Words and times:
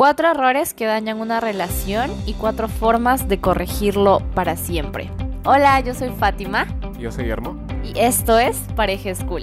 Cuatro 0.00 0.30
errores 0.30 0.72
que 0.72 0.86
dañan 0.86 1.20
una 1.20 1.40
relación 1.40 2.10
y 2.24 2.32
cuatro 2.32 2.68
formas 2.68 3.28
de 3.28 3.38
corregirlo 3.38 4.22
para 4.34 4.56
siempre. 4.56 5.10
Hola, 5.44 5.78
yo 5.80 5.92
soy 5.92 6.08
Fátima. 6.08 6.66
Yo 6.98 7.12
soy 7.12 7.24
Guillermo. 7.24 7.62
Y 7.84 7.98
esto 7.98 8.38
es 8.38 8.56
Pareja 8.74 9.14
School. 9.14 9.42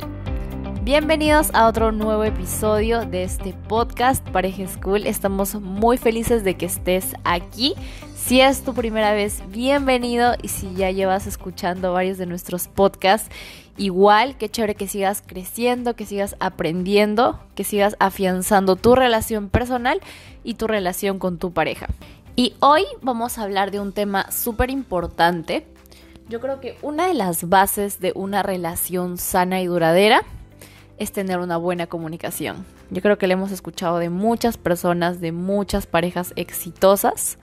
Bienvenidos 0.82 1.52
a 1.54 1.68
otro 1.68 1.92
nuevo 1.92 2.24
episodio 2.24 3.06
de 3.06 3.22
este 3.22 3.54
podcast 3.68 4.28
Pareja 4.30 4.68
School. 4.68 5.06
Estamos 5.06 5.54
muy 5.62 6.00
felices 6.00 6.44
de 6.44 6.58
que 6.58 6.66
estés 6.66 7.14
aquí. 7.24 7.76
Si 8.16 8.42
es 8.42 8.64
tu 8.64 8.74
primera 8.74 9.14
vez, 9.14 9.44
bienvenido. 9.50 10.34
Y 10.42 10.48
si 10.48 10.74
ya 10.74 10.90
llevas 10.90 11.28
escuchando 11.28 11.94
varios 11.94 12.18
de 12.18 12.26
nuestros 12.26 12.68
podcasts, 12.68 13.30
igual, 13.78 14.38
qué 14.38 14.50
chévere 14.50 14.76
que 14.76 14.88
sigas 14.88 15.24
creciendo, 15.26 15.96
que 15.96 16.06
sigas 16.06 16.36
aprendiendo, 16.40 17.40
que 17.56 17.64
sigas 17.64 17.96
afianzando 18.00 18.76
tu 18.76 18.96
relación 18.96 19.50
personal 19.50 20.02
y 20.44 20.56
tu 20.56 20.68
relación 20.68 21.20
con 21.20 21.38
tu 21.38 21.54
pareja. 21.54 21.88
Y 22.36 22.54
hoy 22.60 22.84
vamos 23.02 23.38
a 23.38 23.44
hablar 23.44 23.72
de 23.72 23.80
un 23.80 23.94
tema 23.94 24.32
súper 24.32 24.70
importante. 24.70 25.66
Yo 26.30 26.40
creo 26.40 26.60
que 26.60 26.78
una 26.82 27.08
de 27.08 27.14
las 27.14 27.50
bases 27.50 28.00
de 28.00 28.12
una 28.16 28.44
relación 28.44 29.18
sana 29.18 29.62
y 29.62 29.68
duradera 29.68 30.22
es 30.98 31.12
tener 31.12 31.40
una 31.40 31.58
buena 31.58 31.88
comunicación. 31.88 32.66
Yo 32.90 33.02
creo 33.02 33.18
que 33.18 33.28
le 33.28 33.34
hemos 33.34 33.52
escuchado 33.52 33.98
de 33.98 34.10
muchas 34.10 34.58
personas, 34.58 35.20
de 35.20 35.32
muchas 35.32 35.88
parejas 35.88 36.34
exitosas, 36.36 37.38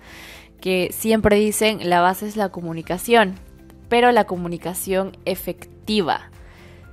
que 0.61 0.91
siempre 0.93 1.37
dicen 1.37 1.89
la 1.89 2.01
base 2.01 2.27
es 2.27 2.37
la 2.37 2.51
comunicación, 2.51 3.35
pero 3.89 4.13
la 4.13 4.25
comunicación 4.25 5.17
efectiva. 5.25 5.74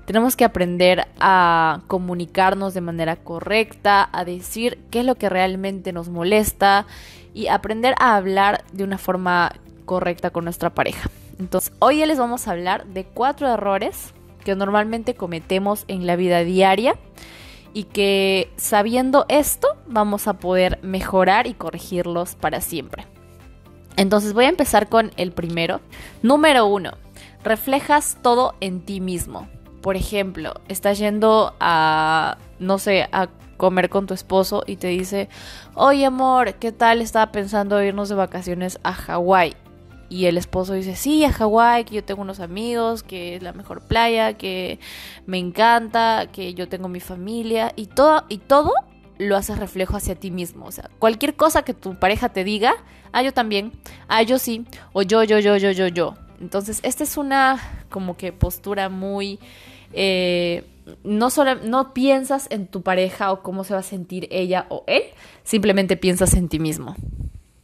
Tenemos 0.05 0.35
que 0.35 0.43
aprender 0.43 1.07
a 1.19 1.81
comunicarnos 1.87 2.73
de 2.73 2.81
manera 2.81 3.15
correcta, 3.15 4.09
a 4.11 4.25
decir 4.25 4.79
qué 4.91 5.01
es 5.01 5.05
lo 5.05 5.15
que 5.15 5.29
realmente 5.29 5.93
nos 5.93 6.09
molesta 6.09 6.85
y 7.33 7.47
aprender 7.47 7.95
a 7.99 8.15
hablar 8.15 8.63
de 8.73 8.83
una 8.83 8.97
forma 8.97 9.53
correcta 9.85 10.31
con 10.31 10.43
nuestra 10.43 10.71
pareja. 10.71 11.09
Entonces, 11.39 11.71
hoy 11.79 12.05
les 12.05 12.19
vamos 12.19 12.47
a 12.47 12.51
hablar 12.51 12.85
de 12.87 13.05
cuatro 13.05 13.47
errores 13.47 14.13
que 14.43 14.55
normalmente 14.55 15.15
cometemos 15.15 15.85
en 15.87 16.05
la 16.07 16.15
vida 16.15 16.43
diaria 16.43 16.95
y 17.73 17.85
que 17.85 18.51
sabiendo 18.57 19.25
esto 19.29 19.67
vamos 19.87 20.27
a 20.27 20.33
poder 20.33 20.79
mejorar 20.81 21.47
y 21.47 21.53
corregirlos 21.53 22.35
para 22.35 22.59
siempre. 22.59 23.05
Entonces 23.97 24.33
voy 24.33 24.45
a 24.45 24.49
empezar 24.49 24.89
con 24.89 25.11
el 25.17 25.31
primero. 25.31 25.79
Número 26.21 26.65
uno, 26.65 26.91
reflejas 27.43 28.17
todo 28.21 28.55
en 28.61 28.81
ti 28.81 29.01
mismo. 29.01 29.47
Por 29.81 29.95
ejemplo, 29.95 30.53
estás 30.67 30.99
yendo 30.99 31.55
a, 31.59 32.37
no 32.59 32.77
sé, 32.77 33.07
a 33.11 33.29
comer 33.57 33.89
con 33.89 34.07
tu 34.07 34.13
esposo 34.13 34.63
y 34.65 34.75
te 34.75 34.87
dice, 34.87 35.29
oye 35.75 36.05
amor, 36.05 36.55
¿qué 36.55 36.71
tal? 36.71 37.01
Estaba 37.01 37.31
pensando 37.31 37.81
irnos 37.83 38.09
de 38.09 38.15
vacaciones 38.15 38.79
a 38.83 38.93
Hawái. 38.93 39.55
Y 40.09 40.25
el 40.25 40.37
esposo 40.37 40.73
dice, 40.73 40.95
sí, 40.95 41.23
a 41.23 41.31
Hawái, 41.31 41.85
que 41.85 41.95
yo 41.95 42.03
tengo 42.03 42.21
unos 42.21 42.41
amigos, 42.41 43.01
que 43.01 43.35
es 43.35 43.43
la 43.43 43.53
mejor 43.53 43.81
playa, 43.81 44.33
que 44.33 44.79
me 45.25 45.37
encanta, 45.37 46.27
que 46.31 46.53
yo 46.53 46.67
tengo 46.67 46.89
mi 46.89 46.99
familia. 46.99 47.71
Y 47.75 47.85
todo, 47.85 48.25
y 48.27 48.39
todo 48.39 48.73
lo 49.17 49.37
haces 49.37 49.57
reflejo 49.57 49.95
hacia 49.95 50.15
ti 50.15 50.31
mismo. 50.31 50.65
O 50.65 50.71
sea, 50.71 50.89
cualquier 50.99 51.35
cosa 51.35 51.63
que 51.63 51.73
tu 51.73 51.97
pareja 51.97 52.29
te 52.29 52.43
diga, 52.43 52.73
ah, 53.13 53.21
yo 53.21 53.31
también, 53.31 53.71
ah, 54.07 54.21
yo 54.23 54.37
sí, 54.37 54.65
o 54.91 55.01
yo, 55.03 55.23
yo, 55.23 55.39
yo, 55.39 55.55
yo, 55.57 55.71
yo, 55.71 55.87
yo. 55.87 56.15
Entonces, 56.41 56.79
esta 56.83 57.03
es 57.03 57.17
una 57.17 57.59
como 57.89 58.17
que 58.17 58.33
postura 58.33 58.89
muy... 58.89 59.39
Eh, 59.93 60.65
no, 61.03 61.29
solo, 61.29 61.55
no 61.55 61.93
piensas 61.93 62.47
en 62.49 62.67
tu 62.67 62.81
pareja 62.81 63.31
o 63.31 63.43
cómo 63.43 63.63
se 63.63 63.73
va 63.73 63.81
a 63.81 63.83
sentir 63.83 64.27
ella 64.31 64.65
o 64.69 64.83
él, 64.87 65.03
simplemente 65.43 65.95
piensas 65.95 66.33
en 66.33 66.49
ti 66.49 66.59
mismo. 66.59 66.95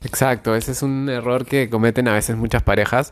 Exacto, 0.03 0.55
ese 0.55 0.72
es 0.72 0.83
un 0.83 1.09
error 1.09 1.45
que 1.45 1.70
cometen 1.70 2.08
a 2.08 2.14
veces 2.14 2.38
muchas 2.38 2.64
parejas 2.64 3.11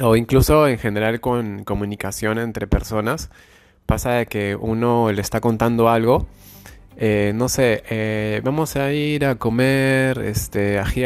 o 0.00 0.16
incluso 0.16 0.66
en 0.68 0.78
general 0.78 1.20
con 1.20 1.64
comunicación 1.64 2.38
entre 2.38 2.66
personas. 2.66 3.30
Pasa 3.86 4.12
de 4.12 4.26
que 4.26 4.56
uno 4.56 5.12
le 5.12 5.20
está 5.20 5.40
contando 5.40 5.88
algo, 5.88 6.26
eh, 6.98 7.32
no 7.34 7.48
sé, 7.50 7.82
eh, 7.90 8.40
vamos 8.42 8.76
a 8.76 8.90
ir 8.92 9.26
a 9.26 9.34
comer 9.34 10.18
este, 10.18 10.78
ají 10.78 11.04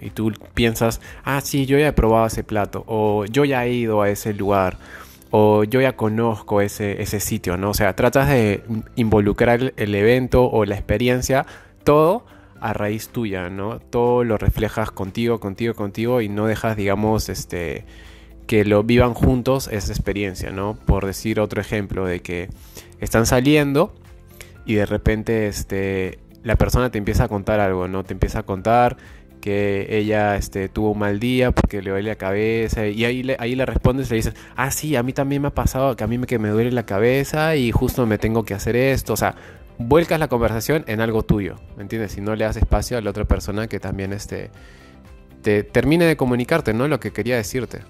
y 0.00 0.10
tú 0.10 0.32
piensas, 0.54 1.00
ah, 1.24 1.40
sí, 1.42 1.66
yo 1.66 1.78
ya 1.78 1.88
he 1.88 1.92
probado 1.92 2.26
ese 2.26 2.42
plato 2.42 2.84
o 2.86 3.26
yo 3.26 3.44
ya 3.44 3.66
he 3.66 3.72
ido 3.72 4.00
a 4.00 4.08
ese 4.08 4.32
lugar 4.32 4.78
o 5.30 5.64
yo 5.64 5.82
ya 5.82 5.94
conozco 5.94 6.62
ese, 6.62 7.02
ese 7.02 7.20
sitio, 7.20 7.58
¿no? 7.58 7.70
O 7.70 7.74
sea, 7.74 7.94
tratas 7.94 8.28
de 8.28 8.62
involucrar 8.94 9.74
el 9.76 9.94
evento 9.94 10.48
o 10.48 10.64
la 10.64 10.76
experiencia, 10.76 11.44
todo 11.84 12.24
a 12.60 12.72
raíz 12.72 13.10
tuya, 13.10 13.50
¿no? 13.50 13.78
Todo 13.78 14.24
lo 14.24 14.38
reflejas 14.38 14.90
contigo, 14.90 15.38
contigo, 15.38 15.74
contigo 15.74 16.22
y 16.22 16.30
no 16.30 16.46
dejas, 16.46 16.76
digamos, 16.76 17.28
este 17.28 17.84
que 18.46 18.64
lo 18.64 18.84
vivan 18.84 19.12
juntos 19.12 19.68
esa 19.70 19.92
experiencia, 19.92 20.50
¿no? 20.50 20.78
Por 20.86 21.04
decir 21.04 21.40
otro 21.40 21.60
ejemplo 21.60 22.06
de 22.06 22.20
que 22.20 22.48
están 23.00 23.26
saliendo 23.26 23.92
y 24.66 24.74
de 24.74 24.86
repente 24.86 25.46
este 25.46 26.18
la 26.42 26.56
persona 26.56 26.90
te 26.90 26.98
empieza 26.98 27.24
a 27.24 27.28
contar 27.28 27.60
algo, 27.60 27.88
¿no? 27.88 28.04
Te 28.04 28.12
empieza 28.12 28.40
a 28.40 28.42
contar 28.44 28.96
que 29.40 29.86
ella 29.96 30.36
este, 30.36 30.68
tuvo 30.68 30.92
un 30.92 30.98
mal 30.98 31.18
día 31.18 31.50
porque 31.52 31.82
le 31.82 31.90
duele 31.90 32.08
la 32.08 32.16
cabeza 32.16 32.86
y 32.86 33.04
ahí 33.04 33.22
le, 33.22 33.36
ahí 33.38 33.54
le 33.54 33.66
respondes 33.66 34.08
y 34.08 34.10
le 34.10 34.16
dices, 34.16 34.34
ah, 34.56 34.70
sí, 34.70 34.96
a 34.96 35.02
mí 35.02 35.12
también 35.12 35.42
me 35.42 35.48
ha 35.48 35.54
pasado 35.54 35.96
que 35.96 36.04
a 36.04 36.06
mí 36.06 36.18
me, 36.18 36.26
que 36.26 36.38
me 36.38 36.48
duele 36.48 36.72
la 36.72 36.84
cabeza 36.84 37.56
y 37.56 37.70
justo 37.72 38.06
me 38.06 38.18
tengo 38.18 38.44
que 38.44 38.54
hacer 38.54 38.76
esto, 38.76 39.12
o 39.12 39.16
sea, 39.16 39.34
vuelcas 39.78 40.18
la 40.20 40.28
conversación 40.28 40.84
en 40.86 41.00
algo 41.00 41.22
tuyo, 41.22 41.56
¿me 41.76 41.82
entiendes? 41.82 42.12
Si 42.12 42.20
no 42.20 42.34
le 42.34 42.44
das 42.44 42.56
espacio 42.56 42.96
a 42.98 43.00
la 43.00 43.10
otra 43.10 43.24
persona 43.24 43.66
que 43.66 43.78
también 43.80 44.12
este, 44.12 44.50
te 45.42 45.62
termine 45.62 46.06
de 46.06 46.16
comunicarte, 46.16 46.74
¿no? 46.74 46.88
Lo 46.88 46.98
que 47.00 47.12
quería 47.12 47.36
decirte. 47.36 47.80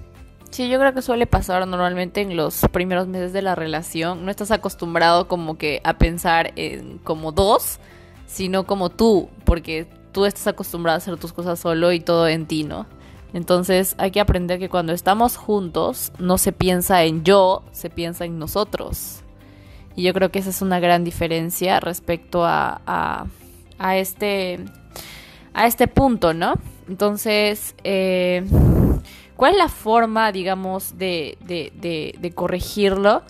Sí, 0.56 0.71
yo 0.71 0.78
creo 0.78 0.94
que 0.94 1.03
suele 1.03 1.27
pasar 1.27 1.69
normalmente 1.69 2.22
en 2.22 2.34
los 2.34 2.62
primeros 2.72 3.06
meses 3.06 3.34
de 3.34 3.43
la 3.43 3.55
relación. 3.55 4.25
No 4.25 4.31
estás 4.31 4.50
acostumbrado 4.50 5.28
como 5.28 5.59
que 5.59 5.83
a 5.84 5.99
pensar 5.99 6.55
en 6.56 6.97
como 6.97 7.31
dos, 7.31 7.78
sino 8.27 8.65
como 8.65 8.89
tú, 8.89 9.28
porque 9.44 9.87
tú 10.12 10.25
estás 10.25 10.47
acostumbrado 10.47 10.94
a 10.94 10.97
hacer 10.97 11.19
tus 11.19 11.34
cosas 11.34 11.59
solo 11.61 11.93
y 11.93 12.00
todo 12.00 12.27
en 12.27 12.47
ti, 12.47 12.65
¿no? 12.65 12.87
Entonces 13.34 13.97
hay 13.99 14.12
que 14.12 14.21
aprender 14.21 14.59
que 14.59 14.71
cuando 14.71 14.94
estamos 14.94 15.37
juntos 15.37 16.11
no 16.19 16.39
se 16.39 16.53
piensa 16.53 17.05
en 17.05 17.23
yo, 17.23 17.62
se 17.73 17.91
piensa 17.91 18.25
en 18.25 18.38
nosotros. 18.38 19.21
Y 19.94 20.05
yo 20.05 20.15
creo 20.15 20.31
que 20.31 20.38
esa 20.38 20.49
es 20.49 20.62
una 20.62 20.81
gran 20.81 21.05
diferencia 21.05 21.81
respecto 21.81 22.47
a, 22.47 22.81
a, 23.78 23.97
este, 23.99 24.61
a 25.53 25.67
este 25.67 25.87
punto, 25.87 26.33
¿no? 26.33 26.55
Entonces, 26.88 27.75
eh, 27.84 28.43
¿cuál 29.37 29.53
es 29.53 29.59
la 29.59 29.69
forma, 29.69 30.33
digamos, 30.33 30.99
de, 30.99 31.39
de, 31.41 32.15
de, 32.19 32.31
corregirlo? 32.33 33.23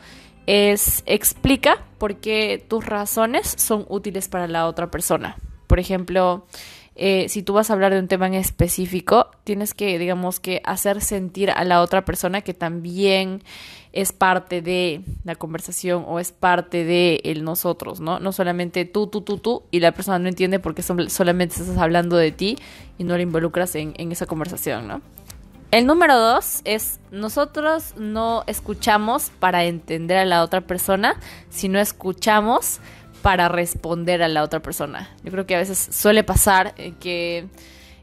Es 0.46 1.02
explica 1.06 1.84
por 1.98 2.16
qué 2.16 2.64
tus 2.66 2.86
razones 2.86 3.54
son 3.58 3.84
útiles 3.88 4.28
para 4.28 4.46
la 4.46 4.66
otra 4.66 4.90
persona. 4.90 5.36
Por 5.66 5.80
ejemplo, 5.80 6.46
eh, 6.94 7.28
si 7.28 7.42
tú 7.42 7.54
vas 7.54 7.68
a 7.68 7.72
hablar 7.72 7.92
de 7.92 7.98
un 7.98 8.06
tema 8.06 8.28
en 8.28 8.34
específico, 8.34 9.30
tienes 9.42 9.74
que, 9.74 9.98
digamos, 9.98 10.38
que 10.38 10.62
hacer 10.64 11.00
sentir 11.00 11.50
a 11.50 11.64
la 11.64 11.82
otra 11.82 12.04
persona 12.04 12.42
que 12.42 12.54
también 12.54 13.42
es 13.92 14.12
parte 14.12 14.62
de 14.62 15.00
la 15.24 15.34
conversación 15.34 16.04
o 16.06 16.20
es 16.20 16.30
parte 16.30 16.84
de 16.84 17.20
el 17.24 17.42
nosotros, 17.42 17.98
¿no? 17.98 18.20
No 18.20 18.30
solamente 18.30 18.84
tú, 18.84 19.08
tú, 19.08 19.22
tú, 19.22 19.38
tú, 19.38 19.62
y 19.72 19.80
la 19.80 19.92
persona 19.92 20.18
no 20.18 20.28
entiende 20.28 20.60
porque 20.60 20.82
solamente 20.82 21.56
estás 21.60 21.78
hablando 21.78 22.16
de 22.16 22.30
ti 22.30 22.56
y 22.98 23.04
no 23.04 23.16
le 23.16 23.22
involucras 23.22 23.74
en 23.74 24.12
esa 24.12 24.26
conversación, 24.26 24.86
¿no? 24.86 25.00
El 25.72 25.86
número 25.86 26.18
dos 26.18 26.60
es 26.64 27.00
nosotros 27.10 27.94
no 27.96 28.44
escuchamos 28.46 29.30
para 29.40 29.64
entender 29.64 30.18
a 30.18 30.24
la 30.24 30.42
otra 30.42 30.60
persona, 30.60 31.18
sino 31.50 31.80
escuchamos 31.80 32.78
para 33.20 33.48
responder 33.48 34.22
a 34.22 34.28
la 34.28 34.44
otra 34.44 34.60
persona. 34.60 35.10
Yo 35.24 35.32
creo 35.32 35.46
que 35.46 35.56
a 35.56 35.58
veces 35.58 35.88
suele 35.90 36.22
pasar 36.22 36.74
que 37.00 37.46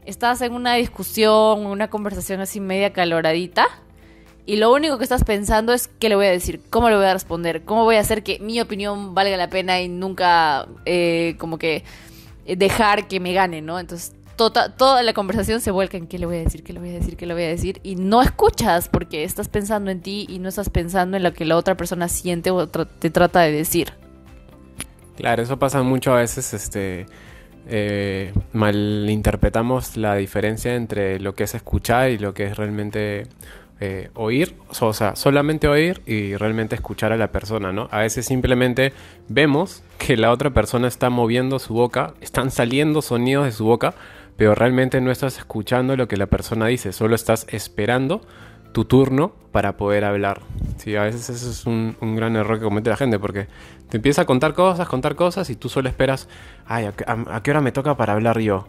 estás 0.04 0.42
en 0.42 0.52
una 0.52 0.74
discusión, 0.74 1.64
una 1.64 1.88
conversación 1.88 2.42
así 2.42 2.60
media 2.60 2.92
caloradita 2.92 3.66
y 4.44 4.56
lo 4.56 4.70
único 4.70 4.98
que 4.98 5.04
estás 5.04 5.24
pensando 5.24 5.72
es 5.72 5.88
qué 5.88 6.10
le 6.10 6.16
voy 6.16 6.26
a 6.26 6.30
decir, 6.30 6.60
cómo 6.68 6.90
le 6.90 6.96
voy 6.96 7.06
a 7.06 7.14
responder, 7.14 7.64
cómo 7.64 7.84
voy 7.84 7.96
a 7.96 8.00
hacer 8.00 8.22
que 8.22 8.38
mi 8.40 8.60
opinión 8.60 9.14
valga 9.14 9.38
la 9.38 9.48
pena 9.48 9.80
y 9.80 9.88
nunca 9.88 10.68
eh, 10.84 11.36
como 11.38 11.56
que 11.56 11.82
dejar 12.46 13.08
que 13.08 13.20
me 13.20 13.32
gane, 13.32 13.62
¿no? 13.62 13.80
Entonces 13.80 14.12
toda, 14.36 14.74
toda 14.74 15.02
la 15.02 15.12
conversación 15.12 15.60
se 15.60 15.70
vuelca 15.70 15.96
en 15.96 16.06
qué 16.06 16.18
le 16.18 16.26
voy 16.26 16.36
a 16.36 16.40
decir, 16.40 16.62
qué 16.62 16.72
le 16.72 16.80
voy 16.80 16.90
a 16.90 16.92
decir, 16.94 17.16
qué 17.16 17.26
le 17.26 17.34
voy 17.34 17.44
a 17.44 17.48
decir 17.48 17.80
y 17.82 17.96
no 17.96 18.22
escuchas 18.22 18.88
porque 18.88 19.24
estás 19.24 19.48
pensando 19.48 19.90
en 19.90 20.00
ti 20.00 20.26
y 20.28 20.38
no 20.38 20.48
estás 20.48 20.70
pensando 20.70 21.16
en 21.16 21.22
lo 21.22 21.32
que 21.32 21.44
la 21.44 21.56
otra 21.56 21.76
persona 21.76 22.08
siente 22.08 22.50
o 22.50 22.68
te 22.68 23.10
trata 23.10 23.40
de 23.40 23.52
decir. 23.52 23.92
Claro, 25.16 25.42
eso 25.42 25.58
pasa 25.58 25.82
mucho 25.82 26.12
a 26.12 26.16
veces, 26.16 26.52
este, 26.54 27.06
eh, 27.68 28.32
malinterpretamos 28.52 29.96
la 29.96 30.16
diferencia 30.16 30.74
entre 30.74 31.20
lo 31.20 31.34
que 31.34 31.44
es 31.44 31.54
escuchar 31.54 32.10
y 32.10 32.18
lo 32.18 32.34
que 32.34 32.44
es 32.44 32.56
realmente 32.56 33.28
eh, 33.80 34.10
oír, 34.14 34.54
o 34.80 34.92
sea, 34.92 35.16
solamente 35.16 35.66
oír 35.68 36.02
y 36.06 36.36
realmente 36.36 36.74
escuchar 36.74 37.12
a 37.12 37.16
la 37.16 37.32
persona, 37.32 37.72
¿no? 37.72 37.88
A 37.90 38.00
veces 38.00 38.26
simplemente 38.26 38.92
vemos 39.28 39.82
que 39.98 40.16
la 40.16 40.30
otra 40.30 40.50
persona 40.50 40.88
está 40.88 41.10
moviendo 41.10 41.58
su 41.58 41.74
boca, 41.74 42.14
están 42.20 42.50
saliendo 42.50 43.02
sonidos 43.02 43.46
de 43.46 43.52
su 43.52 43.64
boca, 43.64 43.94
pero 44.36 44.54
realmente 44.54 45.00
no 45.00 45.10
estás 45.10 45.38
escuchando 45.38 45.96
lo 45.96 46.08
que 46.08 46.16
la 46.16 46.26
persona 46.26 46.66
dice, 46.66 46.92
solo 46.92 47.14
estás 47.14 47.46
esperando 47.50 48.22
tu 48.72 48.84
turno 48.84 49.32
para 49.52 49.76
poder 49.76 50.04
hablar. 50.04 50.40
Sí, 50.78 50.96
a 50.96 51.02
veces 51.04 51.28
eso 51.30 51.50
es 51.50 51.66
un, 51.66 51.96
gran 52.16 52.34
error 52.34 52.58
que 52.58 52.64
comete 52.64 52.90
la 52.90 52.96
gente 52.96 53.18
porque 53.18 53.46
te 53.88 53.98
empieza 53.98 54.22
a 54.22 54.24
contar 54.24 54.52
cosas, 54.54 54.88
contar 54.88 55.14
cosas 55.14 55.48
y 55.50 55.56
tú 55.56 55.68
solo 55.68 55.88
esperas, 55.88 56.28
ay, 56.66 56.86
a 56.86 57.42
qué 57.42 57.50
hora 57.50 57.60
me 57.60 57.70
toca 57.70 57.96
para 57.96 58.14
hablar 58.14 58.40
yo? 58.40 58.66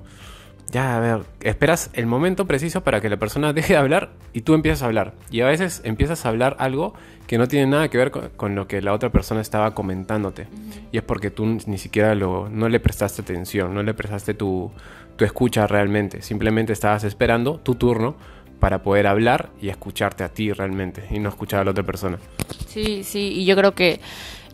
Ya, 0.71 0.97
a 0.97 0.99
ver, 0.99 1.21
esperas 1.41 1.89
el 1.93 2.05
momento 2.05 2.45
preciso 2.45 2.83
para 2.83 3.01
que 3.01 3.09
la 3.09 3.17
persona 3.17 3.53
deje 3.53 3.73
de 3.73 3.79
hablar 3.79 4.11
y 4.33 4.41
tú 4.41 4.53
empiezas 4.53 4.83
a 4.83 4.87
hablar. 4.87 5.13
Y 5.31 5.41
a 5.41 5.47
veces 5.47 5.81
empiezas 5.83 6.25
a 6.25 6.29
hablar 6.29 6.55
algo 6.59 6.93
que 7.27 7.37
no 7.37 7.47
tiene 7.47 7.67
nada 7.67 7.89
que 7.89 7.97
ver 7.97 8.11
con, 8.11 8.55
lo 8.55 8.67
que 8.67 8.81
la 8.81 8.93
otra 8.93 9.11
persona 9.11 9.41
estaba 9.41 9.73
comentándote. 9.73 10.47
Y 10.91 10.97
es 10.97 11.03
porque 11.03 11.31
tú 11.31 11.45
ni 11.45 11.77
siquiera 11.77 12.13
lo, 12.15 12.49
no 12.49 12.69
le 12.69 12.79
prestaste 12.79 13.21
atención, 13.21 13.73
no 13.73 13.83
le 13.83 13.93
prestaste 13.93 14.33
tu, 14.33 14.71
tu 15.15 15.25
escucha 15.25 15.67
realmente. 15.67 16.21
Simplemente 16.21 16.73
estabas 16.73 17.03
esperando 17.03 17.59
tu 17.59 17.75
turno 17.75 18.15
para 18.59 18.83
poder 18.83 19.07
hablar 19.07 19.49
y 19.61 19.69
escucharte 19.69 20.23
a 20.23 20.29
ti 20.29 20.51
realmente 20.51 21.03
y 21.11 21.19
no 21.19 21.29
escuchar 21.29 21.61
a 21.61 21.65
la 21.65 21.71
otra 21.71 21.83
persona. 21.83 22.17
Sí, 22.67 23.03
sí, 23.03 23.33
y 23.33 23.45
yo 23.45 23.55
creo 23.55 23.73
que 23.73 23.99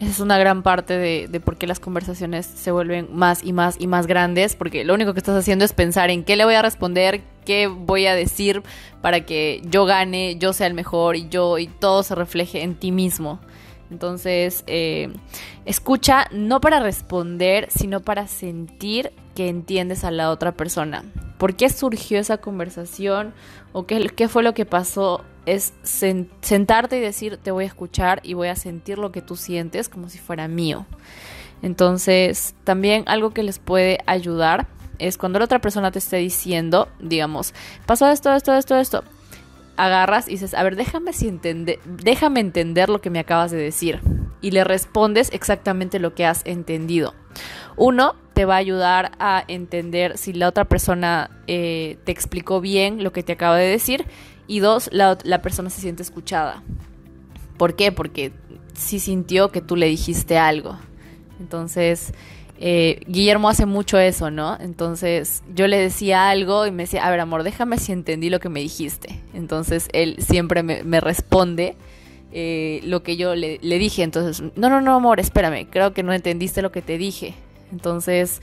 esa 0.01 0.09
es 0.09 0.19
una 0.19 0.39
gran 0.39 0.63
parte 0.63 0.98
de, 0.98 1.39
por 1.39 1.57
qué 1.57 1.68
las 1.68 1.80
conversaciones 1.80 2.48
se 2.48 2.71
vuelven 2.71 3.07
más 3.12 3.44
y 3.44 3.53
más 3.53 3.75
y 3.80 3.86
más 3.86 4.07
grandes, 4.07 4.56
porque 4.56 4.83
lo 4.83 4.95
único 4.95 5.13
que 5.13 5.19
estás 5.19 5.38
haciendo 5.38 5.63
es 5.63 5.74
pensar 5.74 6.09
en 6.09 6.24
qué 6.24 6.36
le 6.36 6.44
voy 6.44 6.56
a 6.56 6.63
responder, 6.63 7.21
qué 7.45 7.68
voy 7.68 8.07
a 8.07 8.15
decir 8.15 8.63
para 9.01 9.27
que 9.27 9.62
yo 9.65 9.86
gane, 9.86 10.38
yo 10.39 10.53
sea 10.53 10.65
el 10.65 10.74
mejor 10.74 11.18
y 11.18 11.30
yo 11.30 11.59
y 11.59 11.68
todo 11.68 12.01
se 12.01 12.15
refleje 12.15 12.63
en 12.63 12.74
ti 12.74 12.92
mismo. 12.92 13.39
Entonces, 13.92 14.63
eh, 14.65 15.13
escucha 15.65 16.25
no 16.31 16.62
para 16.62 16.80
responder, 16.80 17.68
sino 17.69 18.00
para 18.00 18.25
sentir 18.25 19.13
que 19.36 19.50
entiendes 19.50 20.03
a 20.03 20.09
la 20.09 20.31
otra 20.31 20.53
persona. 20.53 21.03
¿Por 21.38 21.56
qué 21.56 21.69
surgió 21.69 22.18
esa 22.18 22.38
conversación? 22.38 23.36
¿O 23.71 23.86
qué 23.86 24.27
fue 24.27 24.42
lo 24.42 24.56
que 24.56 24.65
pasó? 24.65 25.24
Es 25.45 25.73
sentarte 25.83 26.97
y 26.97 27.01
decir, 27.01 27.38
te 27.38 27.51
voy 27.51 27.63
a 27.63 27.67
escuchar 27.67 28.21
y 28.23 28.33
voy 28.33 28.49
a 28.49 28.55
sentir 28.55 28.97
lo 28.97 29.11
que 29.11 29.21
tú 29.21 29.35
sientes 29.35 29.89
como 29.89 30.09
si 30.09 30.19
fuera 30.19 30.47
mío. 30.47 30.85
Entonces, 31.61 32.55
también 32.63 33.03
algo 33.07 33.31
que 33.31 33.43
les 33.43 33.59
puede 33.59 33.99
ayudar 34.05 34.67
es 34.99 35.17
cuando 35.17 35.39
la 35.39 35.45
otra 35.45 35.59
persona 35.59 35.91
te 35.91 35.99
esté 35.99 36.17
diciendo, 36.17 36.88
digamos, 36.99 37.53
pasó 37.85 38.09
esto, 38.09 38.33
esto, 38.33 38.53
esto, 38.53 38.77
esto 38.77 39.03
agarras 39.77 40.27
y 40.27 40.31
dices, 40.31 40.53
a 40.53 40.63
ver, 40.63 40.75
déjame, 40.75 41.13
si 41.13 41.39
déjame 41.85 42.39
entender 42.39 42.89
lo 42.89 43.01
que 43.01 43.09
me 43.09 43.19
acabas 43.19 43.51
de 43.51 43.57
decir. 43.57 43.99
Y 44.41 44.51
le 44.51 44.63
respondes 44.63 45.29
exactamente 45.33 45.99
lo 45.99 46.13
que 46.13 46.25
has 46.25 46.41
entendido. 46.45 47.13
Uno, 47.77 48.15
te 48.33 48.45
va 48.45 48.55
a 48.55 48.57
ayudar 48.57 49.11
a 49.19 49.43
entender 49.47 50.17
si 50.17 50.33
la 50.33 50.47
otra 50.47 50.65
persona 50.65 51.29
eh, 51.47 51.97
te 52.05 52.11
explicó 52.11 52.61
bien 52.61 53.03
lo 53.03 53.11
que 53.11 53.23
te 53.23 53.33
acaba 53.33 53.57
de 53.57 53.67
decir. 53.67 54.05
Y 54.51 54.59
dos, 54.59 54.89
la, 54.92 55.42
persona 55.42 55.69
se 55.69 55.80
siente 55.80 56.03
escuchada. 56.03 56.62
¿Por 57.56 57.77
qué? 57.77 57.94
Porque 57.94 58.33
sí 58.74 59.00
sintió 59.00 59.50
que 59.50 59.62
tú 59.62 59.77
le 59.77 59.86
dijiste 59.86 60.38
algo. 60.38 60.77
Entonces, 61.39 62.12
eh, 62.59 63.00
Guillermo 63.07 63.48
hace 63.48 63.65
mucho 63.65 63.98
eso, 63.98 64.30
¿no? 64.30 64.57
Entonces 64.59 65.42
yo 65.56 65.68
le 65.68 65.77
decía 65.77 66.30
algo 66.30 66.65
y 66.65 66.71
me 66.71 66.83
decía, 66.83 67.07
a 67.07 67.09
ver, 67.09 67.21
amor, 67.21 67.44
déjame 67.44 67.77
si 67.77 67.94
entendí 67.94 68.30
lo 68.30 68.42
que 68.42 68.50
me 68.50 68.59
dijiste. 68.59 69.21
Entonces 69.33 69.88
él 69.94 70.18
siempre 70.19 70.63
me, 70.63 71.00
responde 71.00 71.77
eh, 72.33 72.81
lo 72.83 73.03
que 73.03 73.15
yo 73.15 73.36
le, 73.36 73.57
dije. 73.62 74.03
Entonces, 74.03 74.44
no, 74.57 74.69
no, 74.69 74.81
no, 74.81 74.95
amor, 74.95 75.21
espérame, 75.21 75.65
creo 75.69 75.94
que 75.94 76.03
no 76.03 76.12
entendiste 76.12 76.62
lo 76.62 76.74
que 76.74 76.81
te 76.81 76.98
dije. 76.98 77.36
Entonces, 77.71 78.42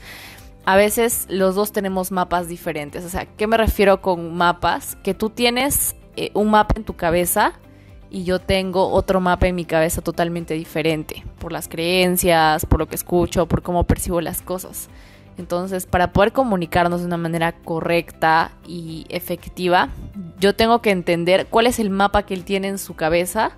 a 0.65 0.75
veces 0.75 1.27
los 1.29 1.53
dos 1.53 1.71
tenemos 1.71 2.11
mapas 2.11 2.47
diferentes. 2.47 3.05
O 3.05 3.09
sea, 3.09 3.27
¿qué 3.27 3.45
me 3.45 3.57
refiero 3.57 4.01
con 4.01 4.35
mapas? 4.35 4.95
Que 5.03 5.13
tú 5.13 5.29
tienes 5.29 5.95
eh, 6.15 6.31
un 6.33 6.51
mapa 6.51 6.75
en 6.77 6.83
tu 6.83 6.95
cabeza 6.95 7.53
y 8.09 8.23
yo 8.23 8.39
tengo 8.39 8.89
otro 8.89 9.19
mapa 9.19 9.47
en 9.47 9.55
mi 9.55 9.65
cabeza 9.65 10.01
totalmente 10.01 10.53
diferente, 10.53 11.23
por 11.39 11.51
las 11.51 11.67
creencias, 11.67 12.65
por 12.65 12.79
lo 12.79 12.87
que 12.87 12.95
escucho, 12.95 13.47
por 13.47 13.61
cómo 13.61 13.83
percibo 13.83 14.21
las 14.21 14.41
cosas. 14.41 14.89
Entonces, 15.37 15.85
para 15.85 16.11
poder 16.11 16.33
comunicarnos 16.33 16.99
de 16.99 17.07
una 17.07 17.17
manera 17.17 17.53
correcta 17.53 18.51
y 18.67 19.05
efectiva, 19.09 19.89
yo 20.39 20.53
tengo 20.53 20.81
que 20.81 20.91
entender 20.91 21.47
cuál 21.47 21.67
es 21.67 21.79
el 21.79 21.89
mapa 21.89 22.23
que 22.23 22.33
él 22.33 22.43
tiene 22.43 22.67
en 22.67 22.77
su 22.77 22.95
cabeza 22.95 23.53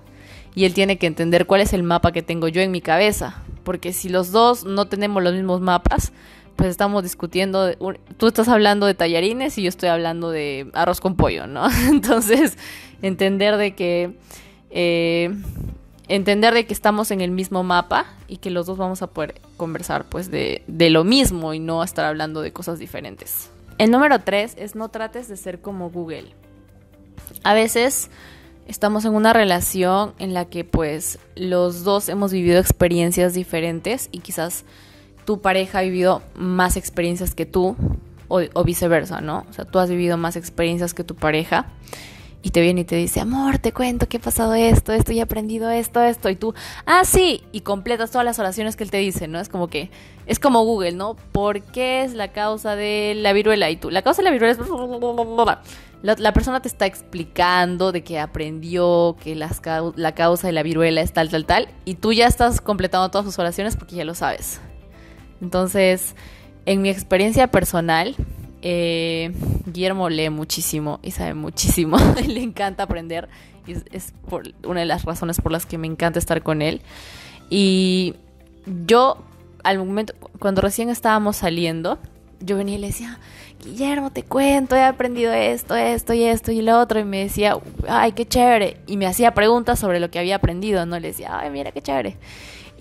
y 0.54 0.64
él 0.64 0.74
tiene 0.74 0.96
que 0.98 1.08
entender 1.08 1.46
cuál 1.46 1.60
es 1.60 1.72
el 1.72 1.82
mapa 1.82 2.12
que 2.12 2.22
tengo 2.22 2.46
yo 2.46 2.60
en 2.60 2.70
mi 2.70 2.80
cabeza. 2.80 3.42
Porque 3.64 3.92
si 3.92 4.08
los 4.08 4.30
dos 4.30 4.64
no 4.64 4.86
tenemos 4.86 5.24
los 5.24 5.34
mismos 5.34 5.60
mapas, 5.60 6.12
pues 6.56 6.70
estamos 6.70 7.02
discutiendo, 7.02 7.72
tú 8.16 8.26
estás 8.26 8.48
hablando 8.48 8.86
de 8.86 8.94
tallarines 8.94 9.58
y 9.58 9.62
yo 9.62 9.68
estoy 9.68 9.88
hablando 9.88 10.30
de 10.30 10.70
arroz 10.74 11.00
con 11.00 11.16
pollo, 11.16 11.46
¿no? 11.46 11.68
Entonces, 11.88 12.56
entender 13.02 13.56
de 13.56 13.74
que 13.74 14.16
eh, 14.70 15.30
entender 16.08 16.54
de 16.54 16.66
que 16.66 16.72
estamos 16.72 17.10
en 17.10 17.20
el 17.20 17.30
mismo 17.30 17.62
mapa 17.62 18.06
y 18.28 18.38
que 18.38 18.50
los 18.50 18.66
dos 18.66 18.78
vamos 18.78 19.02
a 19.02 19.06
poder 19.08 19.40
conversar 19.56 20.04
pues 20.04 20.30
de, 20.30 20.62
de 20.66 20.90
lo 20.90 21.04
mismo 21.04 21.54
y 21.54 21.58
no 21.58 21.82
estar 21.82 22.04
hablando 22.04 22.42
de 22.42 22.52
cosas 22.52 22.78
diferentes. 22.78 23.50
El 23.78 23.90
número 23.90 24.20
tres 24.20 24.54
es 24.58 24.74
no 24.74 24.88
trates 24.88 25.28
de 25.28 25.36
ser 25.36 25.60
como 25.60 25.90
Google. 25.90 26.34
A 27.44 27.54
veces 27.54 28.10
estamos 28.66 29.04
en 29.04 29.14
una 29.14 29.32
relación 29.32 30.14
en 30.18 30.34
la 30.34 30.44
que 30.44 30.64
pues 30.64 31.18
los 31.34 31.84
dos 31.84 32.08
hemos 32.08 32.32
vivido 32.32 32.60
experiencias 32.60 33.34
diferentes 33.34 34.08
y 34.12 34.18
quizás 34.18 34.64
tu 35.24 35.40
pareja 35.40 35.80
ha 35.80 35.82
vivido 35.82 36.22
más 36.34 36.76
experiencias 36.76 37.34
que 37.34 37.46
tú 37.46 37.76
o, 38.28 38.40
o 38.54 38.64
viceversa, 38.64 39.20
¿no? 39.20 39.44
O 39.48 39.52
sea, 39.52 39.64
tú 39.64 39.78
has 39.78 39.90
vivido 39.90 40.16
más 40.16 40.36
experiencias 40.36 40.94
que 40.94 41.04
tu 41.04 41.14
pareja 41.14 41.66
y 42.42 42.50
te 42.50 42.60
viene 42.60 42.80
y 42.82 42.84
te 42.84 42.96
dice, 42.96 43.20
amor, 43.20 43.58
te 43.58 43.72
cuento 43.72 44.08
que 44.08 44.16
he 44.16 44.20
pasado 44.20 44.54
esto, 44.54 44.92
esto 44.92 45.12
y 45.12 45.20
he 45.20 45.22
aprendido 45.22 45.70
esto, 45.70 46.02
esto, 46.02 46.28
y 46.28 46.36
tú, 46.36 46.54
ah, 46.86 47.04
sí, 47.04 47.44
y 47.52 47.60
completas 47.60 48.10
todas 48.10 48.24
las 48.24 48.38
oraciones 48.38 48.74
que 48.74 48.84
él 48.84 48.90
te 48.90 48.96
dice, 48.98 49.28
¿no? 49.28 49.38
Es 49.38 49.48
como 49.48 49.68
que, 49.68 49.90
es 50.26 50.40
como 50.40 50.64
Google, 50.64 50.92
¿no? 50.92 51.16
¿Por 51.30 51.62
qué 51.62 52.02
es 52.02 52.14
la 52.14 52.32
causa 52.32 52.74
de 52.74 53.14
la 53.16 53.32
viruela? 53.32 53.70
Y 53.70 53.76
tú, 53.76 53.90
la 53.90 54.02
causa 54.02 54.22
de 54.22 54.24
la 54.24 54.30
viruela 54.32 54.52
es... 54.52 54.58
La, 56.02 56.16
la 56.18 56.32
persona 56.32 56.60
te 56.60 56.66
está 56.66 56.84
explicando 56.84 57.92
de 57.92 58.02
que 58.02 58.18
aprendió 58.18 59.16
que 59.22 59.36
las, 59.36 59.62
la 59.94 60.12
causa 60.16 60.48
de 60.48 60.52
la 60.52 60.64
viruela 60.64 61.00
es 61.00 61.12
tal, 61.12 61.28
tal, 61.28 61.46
tal, 61.46 61.68
y 61.84 61.94
tú 61.94 62.12
ya 62.12 62.26
estás 62.26 62.60
completando 62.60 63.08
todas 63.12 63.24
sus 63.24 63.38
oraciones 63.38 63.76
porque 63.76 63.94
ya 63.94 64.04
lo 64.04 64.16
sabes. 64.16 64.60
Entonces, 65.42 66.14
en 66.64 66.80
mi 66.80 66.88
experiencia 66.88 67.48
personal, 67.48 68.14
eh, 68.62 69.32
Guillermo 69.66 70.08
lee 70.08 70.30
muchísimo 70.30 71.00
y 71.02 71.10
sabe 71.10 71.34
muchísimo. 71.34 71.98
Le 72.26 72.42
encanta 72.42 72.84
aprender. 72.84 73.28
Es, 73.66 74.14
por 74.28 74.44
una 74.64 74.80
de 74.80 74.86
las 74.86 75.04
razones 75.04 75.40
por 75.40 75.52
las 75.52 75.66
que 75.66 75.78
me 75.78 75.86
encanta 75.86 76.18
estar 76.18 76.42
con 76.42 76.62
él. 76.62 76.80
Y 77.50 78.14
yo, 78.86 79.18
al 79.64 79.78
momento, 79.78 80.14
cuando 80.38 80.62
recién 80.62 80.88
estábamos 80.88 81.36
saliendo, 81.36 81.98
yo 82.40 82.56
venía 82.56 82.76
y 82.76 82.78
le 82.78 82.88
decía, 82.88 83.18
Guillermo, 83.62 84.10
te 84.10 84.22
cuento, 84.24 84.74
he 84.74 84.82
aprendido 84.82 85.32
esto, 85.32 85.76
esto 85.76 86.12
y 86.14 86.24
esto 86.24 86.50
y 86.50 86.62
lo 86.62 86.78
otro. 86.78 87.00
Y 87.00 87.04
me 87.04 87.18
decía, 87.18 87.56
ay, 87.88 88.12
qué 88.12 88.26
chévere. 88.26 88.78
Y 88.86 88.96
me 88.96 89.06
hacía 89.06 89.34
preguntas 89.34 89.78
sobre 89.78 89.98
lo 89.98 90.10
que 90.10 90.18
había 90.18 90.36
aprendido, 90.36 90.86
¿no? 90.86 90.98
Le 90.98 91.08
decía, 91.08 91.38
ay, 91.38 91.50
mira, 91.50 91.72
qué 91.72 91.82
chévere. 91.82 92.16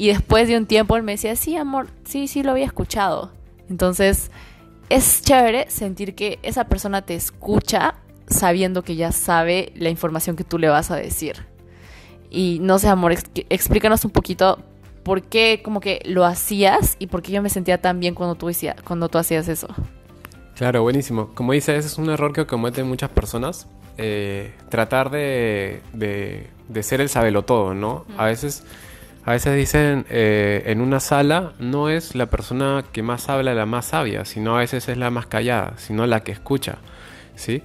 Y 0.01 0.07
después 0.07 0.47
de 0.47 0.57
un 0.57 0.65
tiempo 0.65 0.95
él 0.95 1.03
me 1.03 1.11
decía, 1.11 1.35
sí, 1.35 1.55
amor, 1.55 1.85
sí, 2.05 2.27
sí, 2.27 2.41
lo 2.41 2.53
había 2.53 2.65
escuchado. 2.65 3.31
Entonces, 3.69 4.31
es 4.89 5.21
chévere 5.21 5.69
sentir 5.69 6.15
que 6.15 6.39
esa 6.41 6.63
persona 6.63 7.03
te 7.03 7.13
escucha 7.13 7.93
sabiendo 8.25 8.81
que 8.81 8.95
ya 8.95 9.11
sabe 9.11 9.71
la 9.75 9.89
información 9.89 10.35
que 10.35 10.43
tú 10.43 10.57
le 10.57 10.69
vas 10.69 10.89
a 10.89 10.95
decir. 10.95 11.45
Y 12.31 12.57
no 12.63 12.79
sé, 12.79 12.87
amor, 12.87 13.13
explícanos 13.51 14.03
un 14.03 14.09
poquito 14.09 14.57
por 15.03 15.21
qué 15.21 15.61
como 15.63 15.79
que 15.81 16.01
lo 16.05 16.25
hacías 16.25 16.95
y 16.97 17.05
por 17.05 17.21
qué 17.21 17.33
yo 17.33 17.43
me 17.43 17.51
sentía 17.51 17.79
tan 17.79 17.99
bien 17.99 18.15
cuando 18.15 18.33
tú, 18.33 18.49
cuando 18.83 19.07
tú 19.07 19.19
hacías 19.19 19.47
eso. 19.49 19.67
Claro, 20.55 20.81
buenísimo. 20.81 21.29
Como 21.35 21.53
dices, 21.53 21.85
es 21.85 21.99
un 21.99 22.09
error 22.09 22.33
que 22.33 22.47
cometen 22.47 22.87
muchas 22.87 23.11
personas. 23.11 23.67
Eh, 23.99 24.51
tratar 24.69 25.11
de, 25.11 25.83
de, 25.93 26.47
de, 26.69 26.81
ser 26.81 27.01
el 27.01 27.09
sabelotodo, 27.09 27.75
¿no? 27.75 28.05
A 28.17 28.25
veces 28.25 28.63
a 29.23 29.31
veces 29.31 29.55
dicen 29.55 30.05
eh, 30.09 30.63
en 30.65 30.81
una 30.81 30.99
sala 30.99 31.53
no 31.59 31.89
es 31.89 32.15
la 32.15 32.25
persona 32.25 32.83
que 32.91 33.03
más 33.03 33.29
habla 33.29 33.53
la 33.53 33.65
más 33.65 33.85
sabia, 33.85 34.25
sino 34.25 34.55
a 34.55 34.59
veces 34.59 34.89
es 34.89 34.97
la 34.97 35.11
más 35.11 35.27
callada, 35.27 35.73
sino 35.77 36.07
la 36.07 36.21
que 36.21 36.31
escucha. 36.31 36.79
¿Sí? 37.35 37.63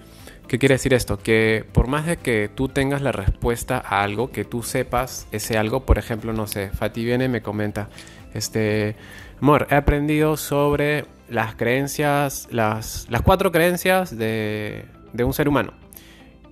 ¿Qué 0.48 0.58
quiere 0.58 0.74
decir 0.74 0.94
esto? 0.94 1.18
Que 1.18 1.64
por 1.72 1.88
más 1.88 2.06
de 2.06 2.18
que 2.18 2.48
tú 2.54 2.68
tengas 2.68 3.02
la 3.02 3.10
respuesta 3.10 3.82
a 3.84 4.02
algo, 4.02 4.30
que 4.30 4.44
tú 4.44 4.62
sepas 4.62 5.26
ese 5.32 5.58
algo, 5.58 5.84
por 5.84 5.98
ejemplo, 5.98 6.32
no 6.32 6.46
sé, 6.46 6.70
Fati 6.70 7.04
viene 7.04 7.24
y 7.24 7.28
me 7.28 7.42
comenta, 7.42 7.88
este, 8.32 8.94
amor, 9.40 9.66
he 9.70 9.74
aprendido 9.74 10.36
sobre 10.36 11.06
las 11.28 11.56
creencias, 11.56 12.46
las, 12.52 13.06
las 13.10 13.22
cuatro 13.22 13.50
creencias 13.50 14.16
de, 14.16 14.84
de 15.12 15.24
un 15.24 15.32
ser 15.32 15.48
humano. 15.48 15.72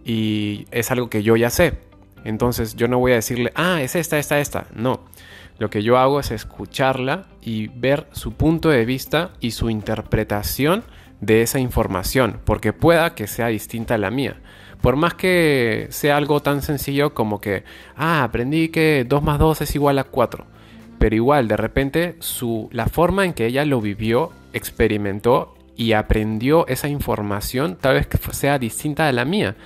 y 0.05 0.67
es 0.71 0.91
algo 0.91 1.09
que 1.09 1.23
yo 1.23 1.37
ya 1.37 1.51
sé. 1.51 1.84
Entonces 2.25 2.75
yo 2.75 2.89
no 2.89 2.99
voy 2.99 3.13
a 3.13 3.17
decirle, 3.17 3.53
ah, 3.55 3.83
es 3.83 3.95
esta, 3.95 4.19
esta, 4.19 4.41
esta. 4.41 4.67
No. 4.75 5.01
Lo 5.59 5.71
que 5.71 5.83
yo 5.83 5.99
hago 5.99 6.19
es 6.19 6.31
escucharla 6.31 7.27
y 7.41 7.69
ver 7.69 8.09
su 8.13 8.33
punto 8.33 8.71
de 8.71 8.85
vista 8.85 9.31
y 9.41 9.53
su 9.53 9.71
interpretación 9.71 10.83
de 11.21 11.43
esa 11.43 11.61
información, 11.61 12.41
porque 12.45 12.73
pueda 12.73 13.15
que 13.15 13.27
sea 13.27 13.49
distinta 13.49 13.95
a 13.95 13.99
la 13.99 14.11
mía. 14.11 14.41
Por 14.81 14.97
más 14.97 15.15
que 15.15 15.87
sea 15.91 16.17
algo 16.17 16.41
tan 16.41 16.61
sencillo 16.61 17.15
como 17.15 17.41
que, 17.41 17.65
ah, 17.97 18.25
aprendí 18.25 18.69
que 18.69 19.07
2 19.09 19.23
más 19.23 19.39
2 19.39 19.61
es 19.63 19.75
igual 19.75 19.99
a 19.99 20.05
4. 20.05 20.45
Pero 20.99 21.15
igual, 21.15 21.49
de 21.49 21.57
repente, 21.57 22.19
la 22.71 22.87
forma 22.87 23.25
en 23.25 23.33
que 23.33 23.47
ella 23.47 23.65
lo 23.65 23.81
vivió, 23.81 24.33
experimentó 24.53 25.55
y 25.77 25.93
aprendió 25.93 26.67
esa 26.67 26.89
información, 26.89 27.77
tal 27.81 27.95
vez 27.95 28.09
sea 28.33 28.59
distinta 28.59 29.09
a 29.09 29.13
la 29.13 29.25
mía 29.25 29.57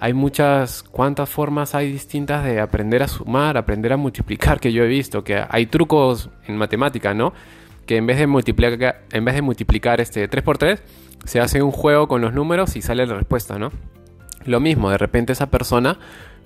hay 0.00 0.12
muchas, 0.12 0.82
cuántas 0.82 1.28
formas 1.28 1.74
hay 1.74 1.90
distintas 1.92 2.44
de 2.44 2.60
aprender 2.60 3.02
a 3.02 3.08
sumar, 3.08 3.56
aprender 3.56 3.92
a 3.92 3.96
multiplicar 3.96 4.60
que 4.60 4.72
yo 4.72 4.84
he 4.84 4.88
visto, 4.88 5.24
que 5.24 5.44
hay 5.48 5.66
trucos 5.66 6.30
en 6.46 6.56
matemática, 6.56 7.14
¿no? 7.14 7.32
Que 7.86 7.96
en 7.96 8.06
vez 8.06 8.18
de 8.18 8.26
multiplicar, 8.26 9.02
en 9.10 9.24
vez 9.24 9.34
de 9.34 9.42
multiplicar 9.42 10.00
este 10.00 10.26
3 10.28 10.44
por 10.44 10.58
3, 10.58 10.82
se 11.24 11.40
hace 11.40 11.62
un 11.62 11.70
juego 11.70 12.08
con 12.08 12.20
los 12.20 12.32
números 12.32 12.76
y 12.76 12.82
sale 12.82 13.06
la 13.06 13.14
respuesta, 13.14 13.58
¿no? 13.58 13.70
Lo 14.44 14.60
mismo, 14.60 14.90
de 14.90 14.98
repente 14.98 15.32
esa 15.32 15.50
persona 15.50 15.98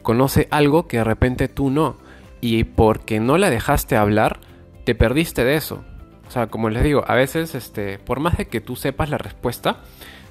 conoce 0.02 0.49
algo 0.50 0.87
que 0.87 0.99
de 0.99 1.05
repente 1.05 1.49
tú 1.49 1.71
no. 1.71 1.97
Y 2.40 2.64
porque 2.64 3.19
no 3.19 3.37
la 3.38 3.50
dejaste 3.50 3.97
hablar, 3.97 4.40
te 4.85 4.95
perdiste 4.95 5.45
de 5.45 5.57
eso. 5.57 5.85
O 6.28 6.31
sea, 6.31 6.47
como 6.47 6.71
les 6.71 6.85
digo, 6.85 7.05
a 7.07 7.14
veces, 7.14 7.55
este, 7.55 7.99
por 7.99 8.21
más 8.21 8.37
de 8.37 8.47
que 8.47 8.61
tú 8.61 8.76
sepas 8.76 9.11
la 9.11 9.19
respuesta, 9.19 9.81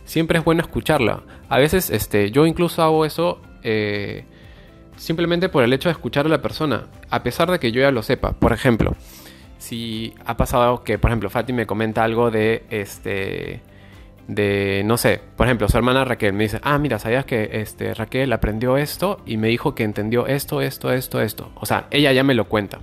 siempre 0.08 0.40
es 0.40 0.44
bueno 0.44 0.62
escucharla. 0.62 1.22
A 1.50 1.60
veces 1.60 1.92
este, 1.92 2.32
yo 2.32 2.48
incluso 2.48 2.82
hago 2.82 3.06
eso 3.06 3.40
eh, 3.62 4.24
simplemente 4.96 5.50
por 5.50 5.64
el 5.64 5.72
hecho 5.74 5.90
de 5.90 5.94
escuchar 5.94 6.26
a 6.26 6.30
la 6.30 6.42
persona, 6.42 6.88
a 7.12 7.22
pesar 7.22 7.52
de 7.52 7.60
que 7.60 7.72
yo 7.72 7.82
ya 7.82 7.92
lo 7.92 8.02
sepa. 8.02 8.32
Por 8.32 8.54
ejemplo, 8.54 8.96
si 9.60 10.16
ha 10.26 10.36
pasado 10.38 10.84
que, 10.84 10.98
por 10.98 11.12
ejemplo, 11.12 11.30
Fati 11.30 11.54
me 11.54 11.68
comenta 11.68 12.04
algo 12.04 12.32
de 12.32 12.64
este 12.72 13.62
de, 14.28 14.82
no 14.86 14.98
sé, 14.98 15.22
por 15.38 15.48
ejemplo, 15.48 15.70
su 15.70 15.78
hermana 15.78 16.04
Raquel 16.04 16.34
me 16.34 16.44
dice, 16.44 16.60
ah, 16.62 16.78
mira, 16.78 17.00
¿sabías 17.00 17.26
que 17.26 17.50
este, 17.54 17.94
Raquel 17.94 18.34
aprendió 18.34 18.76
esto 18.76 19.22
y 19.26 19.38
me 19.38 19.48
dijo 19.48 19.74
que 19.74 19.84
entendió 19.84 20.28
esto, 20.28 20.62
esto, 20.62 20.92
esto, 20.92 21.22
esto? 21.22 21.52
O 21.56 21.66
sea, 21.66 21.88
ella 21.92 22.12
ya 22.12 22.24
me 22.24 22.34
lo 22.34 22.46
cuenta. 22.46 22.80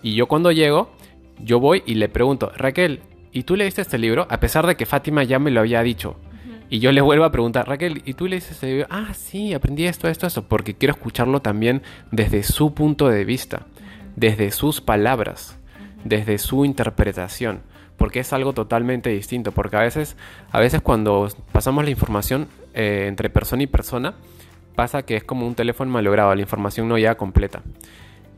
Y 0.00 0.14
yo 0.14 0.26
cuando 0.26 0.52
llego, 0.52 0.90
yo 1.40 1.58
voy 1.58 1.82
y 1.86 1.94
le 1.94 2.08
pregunto, 2.08 2.52
Raquel, 2.56 3.00
¿y 3.32 3.42
tú 3.42 3.56
leíste 3.56 3.82
este 3.82 3.98
libro? 3.98 4.28
A 4.30 4.38
pesar 4.38 4.66
de 4.66 4.76
que 4.76 4.86
Fátima 4.86 5.24
ya 5.24 5.40
me 5.40 5.50
lo 5.50 5.60
había 5.60 5.82
dicho. 5.82 6.16
Y 6.72 6.78
yo 6.78 6.92
le 6.92 7.00
vuelvo 7.00 7.24
a 7.24 7.32
preguntar, 7.32 7.66
Raquel, 7.68 8.00
¿y 8.04 8.14
tú 8.14 8.28
le 8.28 8.36
dices, 8.36 8.86
ah, 8.90 9.12
sí, 9.12 9.52
aprendí 9.54 9.86
esto, 9.86 10.06
esto, 10.06 10.28
esto? 10.28 10.44
Porque 10.44 10.74
quiero 10.74 10.94
escucharlo 10.94 11.42
también 11.42 11.82
desde 12.12 12.44
su 12.44 12.74
punto 12.74 13.08
de 13.08 13.24
vista, 13.24 13.66
desde 14.14 14.52
sus 14.52 14.80
palabras, 14.80 15.58
desde 16.04 16.38
su 16.38 16.64
interpretación. 16.64 17.62
Porque 17.96 18.20
es 18.20 18.32
algo 18.32 18.52
totalmente 18.52 19.10
distinto. 19.10 19.50
Porque 19.50 19.76
a 19.76 19.80
veces, 19.80 20.16
a 20.52 20.60
veces 20.60 20.80
cuando 20.80 21.28
pasamos 21.50 21.82
la 21.82 21.90
información 21.90 22.46
eh, 22.72 23.06
entre 23.08 23.30
persona 23.30 23.64
y 23.64 23.66
persona, 23.66 24.14
pasa 24.76 25.02
que 25.02 25.16
es 25.16 25.24
como 25.24 25.48
un 25.48 25.56
teléfono 25.56 25.90
malogrado, 25.90 26.32
la 26.36 26.40
información 26.40 26.88
no 26.88 26.98
llega 26.98 27.16
completa 27.16 27.62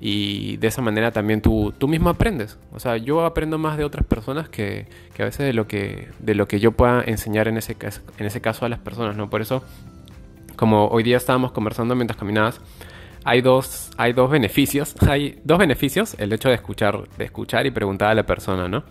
y 0.05 0.57
de 0.57 0.67
esa 0.67 0.83
manera 0.83 1.13
también 1.13 1.41
tú, 1.41 1.73
tú 1.79 1.87
mismo 1.87 2.09
aprendes. 2.11 2.59
O 2.73 2.81
sea, 2.81 2.97
yo 2.97 3.25
aprendo 3.25 3.57
más 3.57 3.79
de 3.79 3.85
otras 3.85 4.05
personas 4.05 4.49
que, 4.49 4.89
que, 5.15 5.23
a 5.23 5.27
veces 5.27 5.47
de 5.47 5.53
lo 5.53 5.69
que, 5.69 6.09
de 6.19 6.35
lo 6.35 6.49
que 6.49 6.59
yo 6.59 6.73
pueda 6.73 7.05
enseñar 7.07 7.47
en 7.47 7.57
ese, 7.57 7.77
en 8.19 8.27
ese 8.27 8.41
caso 8.41 8.67
a 8.67 8.69
las 8.69 8.81
personas, 8.81 9.17
¿no? 9.17 9.31
Por 9.31 9.43
eso, 9.43 9.63
como 10.57 10.89
hoy 10.89 11.05
día 11.05 11.17
estábamos 11.17 11.53
conversando 11.53 11.95
mientras 11.95 12.19
caminabas, 12.19 12.61
hay 13.23 13.43
dos, 13.43 13.93
hay 13.97 14.13
dos 14.13 14.29
beneficios. 14.29 14.97
Hay 15.09 15.39
dos 15.45 15.59
beneficios, 15.59 16.17
el 16.19 16.33
hecho 16.33 16.49
de 16.49 16.57
escuchar, 16.57 17.09
de 17.17 17.25
escuchar 17.25 17.67
y 17.67 17.71
preguntar 17.71 18.11
a 18.11 18.15
la 18.15 18.27
persona, 18.27 18.67
¿no? 18.67 18.83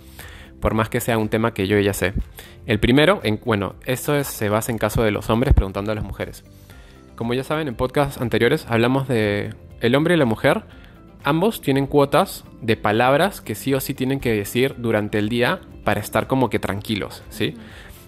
Por 0.61 0.75
más 0.75 0.87
que 0.87 1.01
sea 1.01 1.17
un 1.17 1.27
tema 1.27 1.53
que 1.53 1.67
yo 1.67 1.77
ya 1.77 1.91
sé. 1.93 2.13
El 2.65 2.79
primero, 2.79 3.19
en, 3.23 3.41
bueno, 3.43 3.75
eso 3.85 4.23
se 4.23 4.47
basa 4.47 4.71
en 4.71 4.77
caso 4.77 5.03
de 5.03 5.11
los 5.11 5.29
hombres 5.29 5.53
preguntando 5.53 5.91
a 5.91 5.95
las 5.95 6.05
mujeres. 6.05 6.45
Como 7.17 7.33
ya 7.33 7.43
saben, 7.43 7.67
en 7.67 7.75
podcasts 7.75 8.21
anteriores 8.21 8.65
hablamos 8.69 9.09
de 9.09 9.53
el 9.81 9.95
hombre 9.95 10.13
y 10.13 10.17
la 10.17 10.23
mujer 10.23 10.63
ambos 11.23 11.61
tienen 11.61 11.87
cuotas 11.87 12.43
de 12.61 12.77
palabras 12.77 13.41
que 13.41 13.55
sí 13.55 13.73
o 13.73 13.79
sí 13.79 13.93
tienen 13.93 14.19
que 14.19 14.33
decir 14.33 14.75
durante 14.77 15.19
el 15.19 15.29
día 15.29 15.61
para 15.83 15.99
estar 15.99 16.27
como 16.27 16.49
que 16.49 16.59
tranquilos, 16.59 17.23
¿sí? 17.29 17.55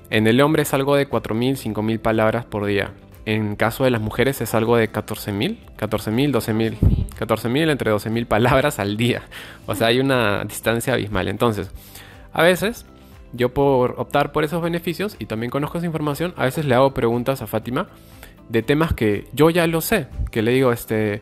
En 0.09 0.27
el 0.27 0.41
hombre 0.41 0.63
es 0.63 0.73
algo 0.73 0.95
de 0.95 1.09
4.000, 1.09 1.73
5.000 1.73 1.99
palabras 1.99 2.45
por 2.45 2.65
día. 2.65 2.93
En 3.25 3.55
caso 3.55 3.83
de 3.83 3.89
las 3.89 4.01
mujeres 4.01 4.41
es 4.41 4.53
algo 4.53 4.75
de 4.77 4.91
14.000, 4.91 5.57
14.000, 5.77 6.31
12.000, 6.31 6.77
14.000 7.17 7.71
entre 7.71 7.91
12.000 7.91 8.25
palabras 8.27 8.79
al 8.79 8.97
día. 8.97 9.23
O 9.65 9.75
sea, 9.75 9.87
hay 9.87 9.99
una 9.99 10.43
distancia 10.43 10.93
abismal. 10.93 11.29
Entonces, 11.29 11.71
a 12.33 12.43
veces 12.43 12.85
yo 13.31 13.53
por 13.53 13.95
optar 13.97 14.31
por 14.31 14.43
esos 14.43 14.61
beneficios 14.61 15.15
y 15.19 15.25
también 15.25 15.49
conozco 15.49 15.77
esa 15.77 15.87
información, 15.87 16.33
a 16.37 16.45
veces 16.45 16.65
le 16.65 16.75
hago 16.75 16.93
preguntas 16.93 17.41
a 17.41 17.47
Fátima 17.47 17.87
de 18.49 18.61
temas 18.61 18.93
que 18.93 19.27
yo 19.33 19.49
ya 19.49 19.65
lo 19.67 19.81
sé, 19.81 20.07
que 20.31 20.41
le 20.41 20.51
digo, 20.51 20.71
este, 20.71 21.21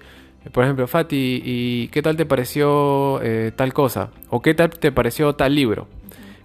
por 0.49 0.63
ejemplo, 0.63 0.87
Fati, 0.87 1.41
¿y 1.45 1.87
qué 1.89 2.01
tal 2.01 2.17
te 2.17 2.25
pareció 2.25 3.21
eh, 3.21 3.51
tal 3.55 3.73
cosa? 3.73 4.09
¿O 4.29 4.41
qué 4.41 4.53
tal 4.55 4.71
te 4.71 4.91
pareció 4.91 5.33
tal 5.33 5.53
libro? 5.53 5.87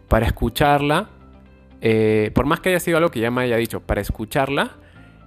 Para 0.08 0.26
escucharla, 0.26 1.08
eh, 1.80 2.30
por 2.34 2.44
más 2.44 2.60
que 2.60 2.68
haya 2.68 2.80
sido 2.80 2.98
algo 2.98 3.10
que 3.10 3.20
ya 3.20 3.30
me 3.30 3.42
haya 3.42 3.56
dicho, 3.56 3.80
para 3.80 4.02
escucharla 4.02 4.72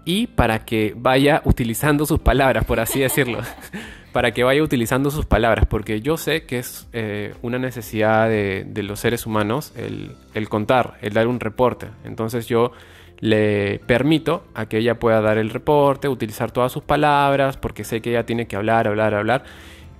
y 0.05 0.27
para 0.27 0.65
que 0.65 0.93
vaya 0.95 1.41
utilizando 1.45 2.05
sus 2.05 2.19
palabras, 2.19 2.63
por 2.65 2.79
así 2.79 2.99
decirlo. 2.99 3.39
para 4.13 4.31
que 4.31 4.43
vaya 4.43 4.63
utilizando 4.63 5.11
sus 5.11 5.25
palabras, 5.25 5.65
porque 5.67 6.01
yo 6.01 6.17
sé 6.17 6.43
que 6.43 6.59
es 6.59 6.87
eh, 6.93 7.35
una 7.43 7.59
necesidad 7.59 8.27
de, 8.27 8.65
los 8.83 8.99
seres 8.99 9.25
humanos 9.27 9.71
el 9.75 10.49
contar, 10.49 10.97
el 11.01 11.13
dar 11.13 11.27
un 11.27 11.39
reporte. 11.39 11.87
Entonces 12.03 12.47
yo 12.47 12.71
le 13.19 13.79
permito 13.85 14.43
a 14.53 14.67
que 14.67 14.77
ella 14.77 14.99
pueda 14.99 15.21
dar 15.21 15.37
el 15.37 15.49
reporte, 15.49 16.07
utilizar 16.07 16.51
todas 16.51 16.71
sus 16.71 16.83
palabras, 16.83 17.57
porque 17.57 17.83
sé 17.83 18.01
que 18.01 18.11
ella 18.11 18.25
tiene 18.25 18.47
que 18.47 18.55
hablar, 18.55 18.87
hablar, 18.87 19.13
hablar. 19.13 19.43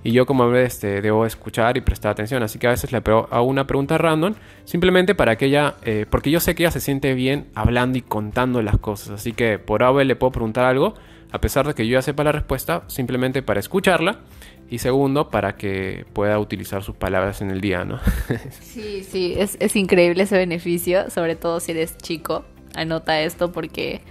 Y 0.02 0.14
yo 0.14 0.26
como 0.26 0.56
este, 0.56 1.02
debo 1.02 1.26
escuchar 1.26 1.76
y 1.76 1.82
prestar 1.82 2.12
atención. 2.12 2.42
Así 2.42 2.58
que 2.58 2.68
a 2.68 2.70
veces 2.70 2.92
le 2.94 3.00
hago 3.00 3.44
una 3.44 3.68
pregunta 3.68 3.98
random, 3.98 4.36
simplemente 4.64 5.14
para 5.14 5.38
que 5.38 5.48
ella, 5.48 5.76
eh, 5.84 6.06
porque 6.10 6.32
yo 6.32 6.40
sé 6.40 6.56
que 6.56 6.64
ella 6.64 6.72
se 6.72 6.80
siente 6.80 7.14
bien 7.14 7.48
hablando 7.54 7.98
y 7.98 8.02
contando 8.02 8.62
las 8.62 8.78
cosas. 8.78 9.10
Así 9.10 9.34
que 9.34 9.60
por 9.60 9.84
A 9.84 9.92
le 9.92 10.16
puedo 10.16 10.32
preguntar 10.32 10.66
algo, 10.66 10.94
a 11.32 11.42
pesar 11.42 11.68
de 11.68 11.74
que 11.74 11.86
yo 11.86 11.94
ya 11.94 12.02
sepa 12.02 12.24
la 12.24 12.32
respuesta, 12.32 12.84
simplemente 12.88 13.42
para 13.42 13.60
escucharla. 13.60 14.22
Y 14.72 14.78
segundo, 14.78 15.32
para 15.32 15.56
que 15.56 16.06
pueda 16.14 16.38
utilizar 16.38 16.84
sus 16.84 16.96
palabras 16.96 17.42
en 17.42 17.50
el 17.50 17.60
día, 17.60 17.84
¿no? 17.86 18.00
sí, 18.62 19.04
sí, 19.04 19.34
es, 19.36 19.58
es 19.60 19.76
increíble 19.76 20.24
ese 20.24 20.38
beneficio, 20.38 21.10
sobre 21.10 21.36
todo 21.36 21.60
si 21.60 21.72
eres 21.72 21.98
chico 21.98 22.46
anota 22.76 23.22
esto 23.22 23.52
porque 23.52 24.02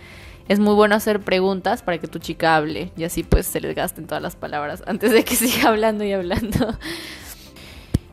es 0.49 0.59
muy 0.59 0.75
bueno 0.75 0.95
hacer 0.95 1.21
preguntas 1.21 1.83
para 1.83 1.99
que 1.99 2.09
tu 2.09 2.19
chica 2.19 2.57
hable 2.57 2.91
y 2.97 3.05
así 3.05 3.23
pues 3.23 3.47
se 3.47 3.61
les 3.61 3.75
gasten 3.75 4.07
todas 4.07 4.23
las 4.23 4.37
palabras 4.37 4.83
antes 4.87 5.13
de 5.13 5.25
que 5.25 5.37
siga 5.37 5.69
hablando 5.69 6.05
y 6.05 6.13
hablando. 6.13 6.79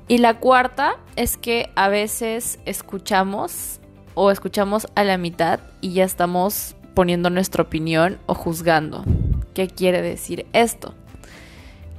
Y 0.08 0.20
la 0.20 0.40
cuarta 0.40 0.98
es 1.16 1.36
que 1.38 1.72
a 1.76 1.90
veces 1.90 2.60
escuchamos 2.66 3.80
o 4.14 4.32
escuchamos 4.32 4.88
a 4.96 5.04
la 5.04 5.18
mitad 5.18 5.60
y 5.82 5.94
ya 5.94 6.04
estamos 6.04 6.76
poniendo 6.94 7.30
nuestra 7.30 7.64
opinión 7.64 8.20
o 8.28 8.36
juzgando. 8.36 9.04
¿Qué 9.54 9.68
quiere 9.68 10.02
decir 10.02 10.46
esto? 10.54 10.94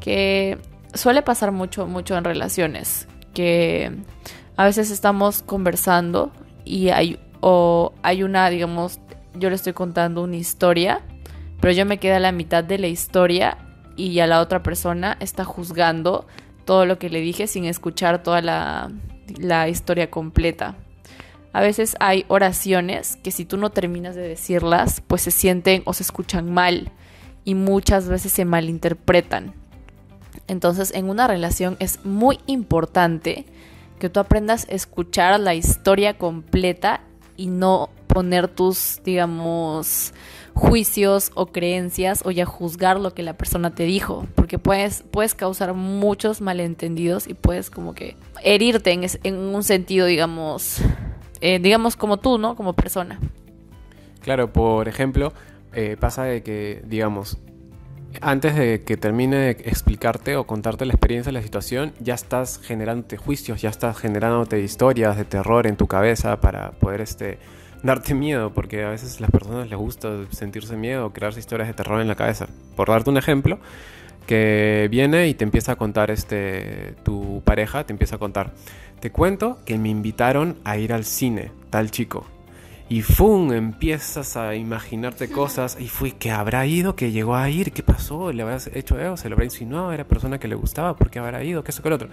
Que 0.01 0.59
suele 0.95 1.23
pasar 1.23 1.51
mucho, 1.51 1.87
mucho 1.87 2.17
en 2.17 2.25
relaciones, 2.25 3.09
que 3.35 3.93
a 4.57 4.65
veces 4.65 4.91
estamos 4.91 5.43
conversando 5.43 6.33
y 6.65 6.89
hay 6.89 7.19
o 7.49 7.93
hay 8.03 8.25
una, 8.25 8.51
digamos, 8.51 8.99
yo 9.35 9.51
le 9.51 9.55
estoy 9.55 9.73
contando 9.73 10.25
una 10.25 10.35
historia, 10.35 11.03
pero 11.61 11.73
yo 11.73 11.87
me 11.87 11.99
quedé 11.99 12.15
a 12.15 12.19
la 12.19 12.33
mitad 12.33 12.65
de 12.65 12.77
la 12.77 12.89
historia 12.89 13.57
y 13.95 14.13
ya 14.15 14.27
la 14.27 14.41
otra 14.41 14.65
persona 14.65 15.17
está 15.21 15.45
juzgando 15.45 16.27
todo 16.65 16.87
lo 16.87 16.99
que 16.99 17.09
le 17.09 17.21
dije 17.21 17.47
sin 17.47 17.65
escuchar 17.67 18.25
toda 18.25 18.43
la, 18.43 18.91
la 19.39 19.69
historia 19.69 20.11
completa. 20.11 20.75
A 21.53 21.61
veces 21.61 21.95
hay 22.01 22.25
oraciones 22.27 23.15
que 23.23 23.31
si 23.31 23.45
tú 23.45 23.59
no 23.59 23.71
terminas 23.71 24.17
de 24.17 24.27
decirlas, 24.27 25.01
pues 25.07 25.23
se 25.23 25.31
sienten 25.31 25.83
o 25.85 25.93
se 25.93 26.03
escuchan 26.03 26.53
mal 26.53 26.91
y 27.45 27.55
muchas 27.55 28.09
veces 28.09 28.33
se 28.33 28.45
malinterpretan. 28.45 29.55
Entonces 30.49 30.93
en 30.93 31.09
una 31.09 31.29
relación 31.29 31.77
es 31.79 32.05
muy 32.05 32.41
importante 32.47 33.47
que 34.01 34.09
tú 34.11 34.19
aprendas 34.19 34.67
a 34.69 34.73
escuchar 34.73 35.39
la 35.39 35.55
historia 35.55 36.19
completa 36.19 37.03
y 37.37 37.47
no 37.49 37.91
poner 38.07 38.49
tus, 38.49 39.01
digamos, 39.05 40.13
juicios 40.55 41.33
o 41.35 41.47
creencias 41.47 42.23
o 42.25 42.31
ya 42.31 42.47
juzgar 42.47 42.99
lo 42.99 43.13
que 43.13 43.23
la 43.23 43.37
persona 43.37 43.75
te 43.75 43.85
dijo, 43.85 44.27
porque 44.35 44.59
puedes, 44.59 45.03
puedes 45.11 45.35
causar 45.35 45.75
muchos 45.75 46.41
malentendidos 46.41 47.27
y 47.29 47.35
puedes 47.35 47.69
como 47.69 47.95
que 47.95 48.17
herirte 48.43 48.93
en, 48.93 49.07
en 49.23 49.37
un 49.37 49.63
sentido, 49.63 50.07
digamos, 50.07 50.81
eh, 51.41 51.59
digamos 51.59 51.97
como 51.97 52.17
tú, 52.17 52.39
¿no? 52.39 52.57
Como 52.57 52.73
persona. 52.73 53.21
Claro, 54.23 54.53
por 54.53 54.89
ejemplo, 54.89 55.33
eh, 55.75 55.97
pasa 56.01 56.25
de 56.25 56.43
que, 56.43 56.83
digamos, 56.87 57.39
antes 58.21 58.55
de 58.57 58.83
que 58.83 58.97
termine 58.97 59.37
de 59.37 59.51
explicarte 59.51 60.37
o 60.37 60.47
contarte 60.47 60.87
la 60.87 60.93
experiencia, 60.93 61.33
la 61.33 61.43
situación, 61.43 61.93
ya 62.01 62.15
estás 62.15 62.59
generándote 62.59 63.17
juicios, 63.17 63.61
ya 63.61 63.71
estás 63.71 63.99
generándote 63.99 64.61
historias 64.61 65.17
de 65.17 65.25
terror 65.25 65.67
en 65.67 65.77
tu 65.77 65.87
cabeza 65.87 66.41
para 66.41 66.73
poder 66.73 67.01
este, 67.01 67.39
darte 67.83 68.15
miedo, 68.15 68.53
porque 68.53 68.85
a 68.85 68.91
veces 68.91 69.19
a 69.19 69.21
las 69.23 69.31
personas 69.31 69.69
les 69.69 69.79
gusta 69.79 70.27
sentirse 70.31 70.77
miedo 70.77 71.07
o 71.07 71.13
crearse 71.13 71.41
historias 71.41 71.69
de 71.69 71.75
terror 71.75 72.01
en 72.01 72.09
la 72.09 72.15
cabeza. 72.15 72.47
Por 72.75 72.89
darte 72.89 73.11
un 73.11 73.17
ejemplo, 73.17 73.59
que 74.27 74.89
viene 74.91 75.29
y 75.29 75.35
te 75.35 75.45
empieza 75.45 75.73
a 75.73 75.77
contar 75.77 76.11
este 76.11 76.95
tu 77.05 77.43
pareja, 77.45 77.85
te 77.85 77.93
empieza 77.93 78.17
a 78.17 78.19
contar. 78.19 78.53
Te 79.01 79.11
cuento 79.11 79.59
que 79.65 79.79
me 79.79 79.89
invitaron 79.89 80.57
a 80.65 80.79
ir 80.79 80.93
al 80.93 81.05
cine, 81.05 81.53
tal 81.71 81.91
chico. 81.91 82.27
Y 82.89 83.03
¡fum! 83.03 83.53
empiezas 83.53 84.37
a 84.37 84.55
imaginarte 84.55 85.29
cosas. 85.29 85.77
Y 85.81 85.89
fui, 85.89 86.13
¿qué 86.13 86.31
habrá 86.31 86.67
ido? 86.67 86.95
¿Qué 86.95 87.11
llegó 87.11 87.35
a 87.35 87.51
ir? 87.51 87.73
¿Qué 87.73 87.83
pasó? 87.83 88.33
¿Le 88.33 88.43
habrás 88.43 88.69
hecho 88.73 88.99
eso? 89.01 89.17
¿Se 89.17 89.29
lo 89.29 89.35
habrá 89.35 89.45
insinuado? 89.45 89.93
¿Era 89.93 90.05
persona 90.05 90.39
que 90.39 90.47
le 90.47 90.55
gustaba? 90.55 90.95
¿Por 90.95 91.11
qué 91.11 91.19
habrá 91.19 91.43
ido? 91.43 91.65
¿Qué 91.65 91.73
eso, 91.73 91.83
qué 91.83 91.89
lo 91.89 91.97
otro? 91.97 92.09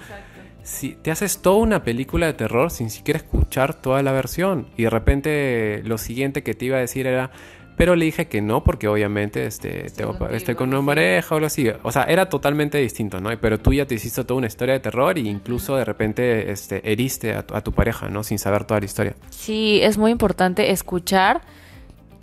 Si 0.63 0.93
te 0.93 1.11
haces 1.11 1.39
toda 1.39 1.57
una 1.57 1.83
película 1.83 2.25
de 2.25 2.33
terror 2.33 2.71
sin 2.71 2.89
siquiera 2.89 3.19
escuchar 3.19 3.75
toda 3.75 4.01
la 4.01 4.13
versión. 4.13 4.67
Y 4.75 4.83
de 4.83 4.89
repente 4.89 5.81
lo 5.85 5.99
siguiente 5.99 6.41
que 6.41 6.55
te 6.55 6.65
iba 6.65 6.77
a 6.77 6.81
decir 6.81 7.05
era, 7.05 7.29
pero 7.75 7.95
le 7.95 8.05
dije 8.05 8.27
que 8.27 8.41
no, 8.41 8.63
porque 8.63 8.87
obviamente 8.87 9.45
este, 9.45 9.87
estoy 9.87 10.55
con 10.55 10.73
una 10.73 10.85
pareja 10.85 11.33
o 11.33 11.37
algo 11.37 11.47
así. 11.47 11.67
O 11.81 11.91
sea, 11.91 12.03
era 12.03 12.29
totalmente 12.29 12.77
distinto, 12.77 13.19
¿no? 13.19 13.29
Pero 13.39 13.59
tú 13.59 13.73
ya 13.73 13.85
te 13.85 13.95
hiciste 13.95 14.23
toda 14.23 14.37
una 14.37 14.47
historia 14.47 14.73
de 14.73 14.79
terror 14.79 15.17
e 15.17 15.21
incluso 15.21 15.75
de 15.75 15.85
repente 15.85 16.51
este, 16.51 16.91
heriste 16.91 17.33
a 17.33 17.45
tu, 17.45 17.55
a 17.55 17.61
tu 17.61 17.71
pareja, 17.71 18.09
¿no? 18.09 18.23
Sin 18.23 18.37
saber 18.37 18.65
toda 18.65 18.79
la 18.79 18.85
historia. 18.85 19.15
Sí, 19.29 19.79
es 19.81 19.97
muy 19.97 20.11
importante 20.11 20.71
escuchar 20.71 21.41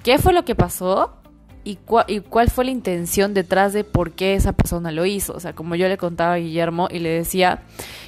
qué 0.02 0.18
fue 0.18 0.32
lo 0.32 0.44
que 0.44 0.54
pasó 0.54 1.16
y, 1.64 1.78
y, 2.06 2.20
cuál 2.20 2.50
fue 2.50 2.64
la 2.64 2.70
intención 2.70 3.34
detrás 3.34 3.72
de 3.72 3.84
por 3.84 4.12
qué 4.12 4.34
esa 4.34 4.52
persona 4.52 4.92
lo 4.92 5.04
hizo. 5.04 5.34
O 5.34 5.40
sea, 5.40 5.52
como 5.52 5.74
yo 5.74 5.88
le 5.88 5.98
contaba 5.98 6.34
a 6.34 6.38
Guillermo 6.38 6.88
y 6.90 7.00
le 7.00 7.10
decía, 7.10 7.62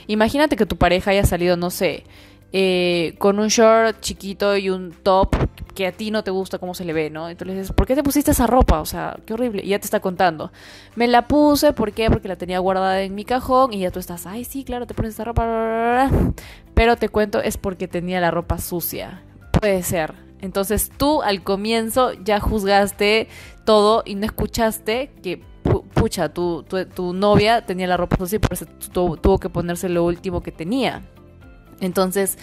imagínate 0.07 0.57
que 0.57 0.65
tu 0.65 0.77
pareja 0.77 1.11
haya 1.11 1.25
salido, 1.25 1.57
no 1.57 1.71
sé, 1.71 2.05
eh, 2.53 3.15
con 3.19 3.39
un 3.39 3.49
short 3.49 4.01
chiquito 4.01 4.57
y 4.57 4.71
un 4.71 4.93
top 5.03 5.35
que 5.75 5.87
a 5.87 5.93
ti 5.93 6.11
no 6.11 6.25
te 6.25 6.31
gusta 6.31 6.59
cómo 6.59 6.75
se 6.75 6.85
le 6.85 6.93
ve, 6.93 7.11
¿no? 7.11 7.29
Entonces 7.29 7.57
dices, 7.57 7.73
¿por 7.73 7.87
qué 7.87 7.95
te 7.95 8.03
pusiste 8.03 8.31
esa 8.31 8.47
ropa? 8.47 8.81
O 8.81 8.87
sea, 8.87 9.19
qué 9.27 9.35
horrible. 9.35 9.63
Y 9.65 9.69
ya 9.69 9.79
te 9.79 9.85
está 9.85 10.01
contando. 10.01 10.53
Me 10.97 11.09
la 11.09 11.29
puse, 11.29 11.73
¿por 11.73 11.93
qué? 11.93 12.11
Porque 12.11 12.29
la 12.29 12.37
tenía 12.37 12.59
guardada 12.59 13.03
en 13.03 13.15
mi 13.15 13.25
cajón 13.25 13.73
y 13.73 13.81
ya 13.81 13.91
tú 13.91 13.99
estás, 13.99 14.27
ay, 14.27 14.45
sí, 14.45 14.65
claro, 14.65 14.87
te 14.87 14.95
pones 14.95 15.15
esa 15.15 15.25
ropa. 15.25 16.11
Pero 16.75 16.97
te 16.97 17.09
cuento, 17.09 17.41
es 17.41 17.57
porque 17.57 17.89
tenía 17.89 18.21
la 18.21 18.31
ropa 18.31 18.59
sucia. 18.59 19.23
Puede 19.53 19.83
ser. 19.83 20.15
Entonces 20.41 20.91
tú 20.97 21.23
al 21.23 21.43
comienzo 21.43 22.13
ya 22.25 22.41
juzgaste 22.41 23.29
todo 23.65 24.03
y 24.05 24.17
no 24.17 24.27
escuchaste 24.27 25.13
que, 25.23 25.41
pucha, 25.95 26.31
tu, 26.31 26.65
tu, 26.65 27.13
novia 27.13 27.65
tenía 27.65 27.87
la 27.87 27.97
ropa 27.97 28.17
sucia 28.17 28.37
y 28.37 28.39
por 28.41 28.53
eso 28.53 28.67
tuvo 28.93 29.39
que 29.39 29.49
ponerse 29.49 29.89
lo 29.89 30.05
último 30.05 30.43
que 30.43 30.51
tenía. 30.51 31.03
Entonces, 31.81 32.39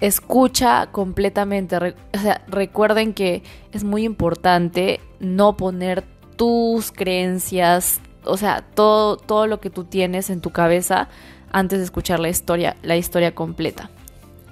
escucha 0.00 0.88
completamente. 0.92 1.76
o 1.76 2.18
sea, 2.18 2.42
recuerden 2.48 3.14
que 3.14 3.42
es 3.72 3.84
muy 3.84 4.04
importante 4.04 5.00
no 5.20 5.56
poner 5.56 6.04
tus 6.36 6.92
creencias, 6.92 8.00
o 8.24 8.36
sea, 8.36 8.62
todo, 8.74 9.16
todo 9.16 9.46
lo 9.46 9.60
que 9.60 9.70
tú 9.70 9.84
tienes 9.84 10.30
en 10.30 10.40
tu 10.40 10.50
cabeza 10.50 11.08
antes 11.50 11.78
de 11.78 11.84
escuchar 11.84 12.20
la 12.20 12.28
historia, 12.28 12.76
la 12.82 12.96
historia 12.96 13.34
completa. 13.34 13.90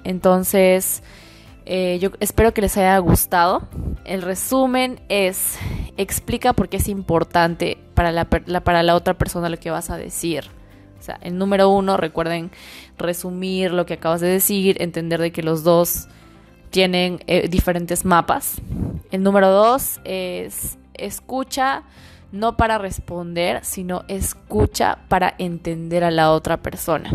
Entonces, 0.03 1.03
eh, 1.65 1.99
yo 1.99 2.11
espero 2.19 2.53
que 2.53 2.61
les 2.61 2.77
haya 2.77 2.97
gustado. 2.99 3.67
El 4.05 4.21
resumen 4.21 5.01
es, 5.09 5.57
explica 5.97 6.53
por 6.53 6.69
qué 6.69 6.77
es 6.77 6.87
importante 6.87 7.77
para 7.93 8.11
la, 8.11 8.25
para 8.25 8.83
la 8.83 8.95
otra 8.95 9.15
persona 9.15 9.49
lo 9.49 9.57
que 9.57 9.69
vas 9.69 9.89
a 9.89 9.97
decir. 9.97 10.45
O 10.97 11.03
sea, 11.03 11.19
el 11.21 11.37
número 11.37 11.69
uno, 11.69 11.97
recuerden 11.97 12.51
resumir 12.97 13.71
lo 13.71 13.85
que 13.85 13.95
acabas 13.95 14.21
de 14.21 14.27
decir, 14.27 14.81
entender 14.81 15.21
de 15.21 15.31
que 15.31 15.43
los 15.43 15.63
dos 15.63 16.07
tienen 16.69 17.19
eh, 17.27 17.47
diferentes 17.47 18.05
mapas. 18.05 18.61
El 19.11 19.23
número 19.23 19.49
dos 19.49 19.99
es 20.03 20.77
escucha 20.93 21.83
no 22.31 22.57
para 22.57 22.77
responder, 22.77 23.63
sino 23.63 24.03
escucha 24.07 24.99
para 25.07 25.33
entender 25.37 26.03
a 26.03 26.11
la 26.11 26.31
otra 26.31 26.57
persona. 26.57 27.09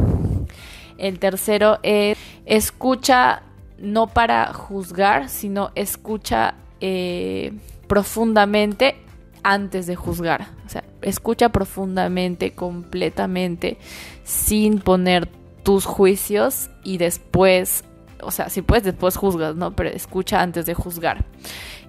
El 0.98 1.18
tercero 1.18 1.78
es 1.82 2.16
escucha 2.46 3.42
no 3.78 4.06
para 4.06 4.52
juzgar, 4.52 5.28
sino 5.28 5.70
escucha 5.74 6.54
eh, 6.80 7.52
profundamente 7.88 8.96
antes 9.42 9.86
de 9.86 9.96
juzgar. 9.96 10.46
O 10.64 10.68
sea, 10.68 10.84
escucha 11.02 11.48
profundamente, 11.50 12.52
completamente, 12.52 13.78
sin 14.24 14.78
poner 14.78 15.28
tus 15.62 15.84
juicios 15.84 16.70
y 16.84 16.98
después, 16.98 17.84
o 18.22 18.30
sea, 18.30 18.48
si 18.48 18.62
puedes 18.62 18.84
después 18.84 19.16
juzgas, 19.16 19.54
¿no? 19.56 19.74
Pero 19.74 19.90
escucha 19.90 20.40
antes 20.40 20.66
de 20.66 20.74
juzgar. 20.74 21.24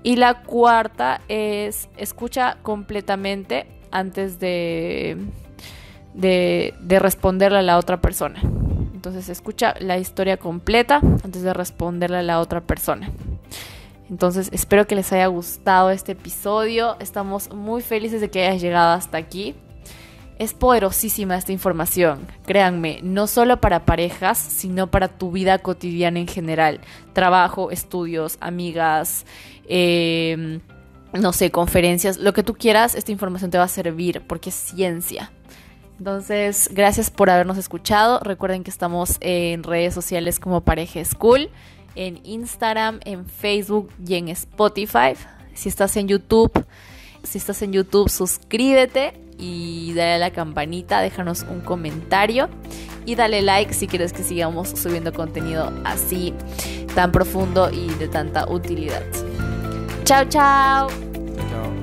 Y 0.04 0.18
la 0.18 0.44
cuarta 0.44 1.22
es 1.28 1.90
escucha 1.98 2.58
completamente 2.62 3.68
antes 3.92 4.40
de, 4.40 5.18
de, 6.14 6.74
de 6.82 7.00
responderle 7.00 7.60
a 7.60 7.62
la 7.62 7.78
otra 7.78 8.02
persona. 8.02 8.42
Entonces 8.94 9.30
escucha 9.30 9.76
la 9.80 9.98
historia 9.98 10.38
completa 10.38 11.02
antes 11.24 11.42
de 11.42 11.54
responderle 11.54 12.18
a 12.18 12.24
la 12.24 12.40
otra 12.40 12.62
persona. 12.62 13.12
Entonces 14.10 14.50
espero 14.52 14.86
que 14.86 14.96
les 14.96 15.12
haya 15.12 15.28
gustado 15.28 15.90
este 15.90 16.12
episodio. 16.14 16.98
Estamos 17.00 17.54
muy 17.54 17.82
felices 17.82 18.22
de 18.22 18.30
que 18.30 18.46
hayas 18.46 18.62
llegado 18.62 18.94
hasta 18.94 19.18
aquí. 19.18 19.56
Es 20.40 20.54
poderosísima 20.54 21.38
esta 21.38 21.52
información, 21.52 22.28
créanme, 22.46 23.00
no 23.04 23.28
solo 23.28 23.62
para 23.62 23.86
parejas, 23.86 24.38
sino 24.38 24.90
para 24.90 25.08
tu 25.08 25.32
vida 25.32 25.60
cotidiana 25.60 26.20
en 26.20 26.28
general. 26.28 26.80
Trabajo, 27.14 27.72
estudios, 27.72 28.38
amigas, 28.42 29.26
em, 29.68 30.60
no 31.14 31.34
sé, 31.34 31.52
conferencias, 31.52 32.18
lo 32.18 32.34
que 32.34 32.44
tú 32.44 32.56
quieras, 32.56 32.96
esta 32.96 33.12
información 33.12 33.52
te 33.52 33.58
va 33.58 33.66
a 33.66 33.68
servir 33.68 34.24
porque 34.28 34.50
es 34.50 34.56
ciencia. 34.56 35.32
Entonces, 36.00 36.70
gracias 36.74 37.12
por 37.12 37.30
habernos 37.30 37.58
escuchado. 37.58 38.20
Recuerden 38.20 38.64
que 38.64 38.72
estamos 38.72 39.18
en 39.22 39.64
redes 39.64 39.94
sociales 39.94 40.40
como 40.40 40.62
Pareja 40.62 41.06
School 41.06 41.50
en 41.96 42.20
Instagram, 42.24 43.00
en 43.06 43.26
Facebook 43.26 43.90
y 44.06 44.16
en 44.16 44.30
Spotify. 44.30 45.14
Si 45.54 45.70
estás 45.70 45.96
en 45.98 46.08
YouTube, 46.08 46.52
si 47.24 47.38
estás 47.38 47.62
en 47.62 47.74
YouTube, 47.74 48.10
suscríbete 48.10 49.20
y 49.38 49.94
dale 49.94 50.14
a 50.14 50.18
la 50.18 50.32
campanita, 50.32 51.02
déjanos 51.02 51.46
un 51.50 51.62
comentario 51.62 52.50
y 53.06 53.16
dale 53.16 53.42
like 53.42 53.74
si 53.74 53.88
quieres 53.88 54.14
que 54.14 54.24
sigamos 54.24 54.70
subiendo 54.70 55.12
contenido 55.14 55.72
así 55.84 56.34
tan 56.96 57.12
profundo 57.12 57.70
y 57.72 57.88
de 57.96 58.08
tanta 58.08 58.48
utilidad. 58.50 59.04
Chao, 60.04 60.26
chao. 60.26 60.88
Chao. 60.90 61.83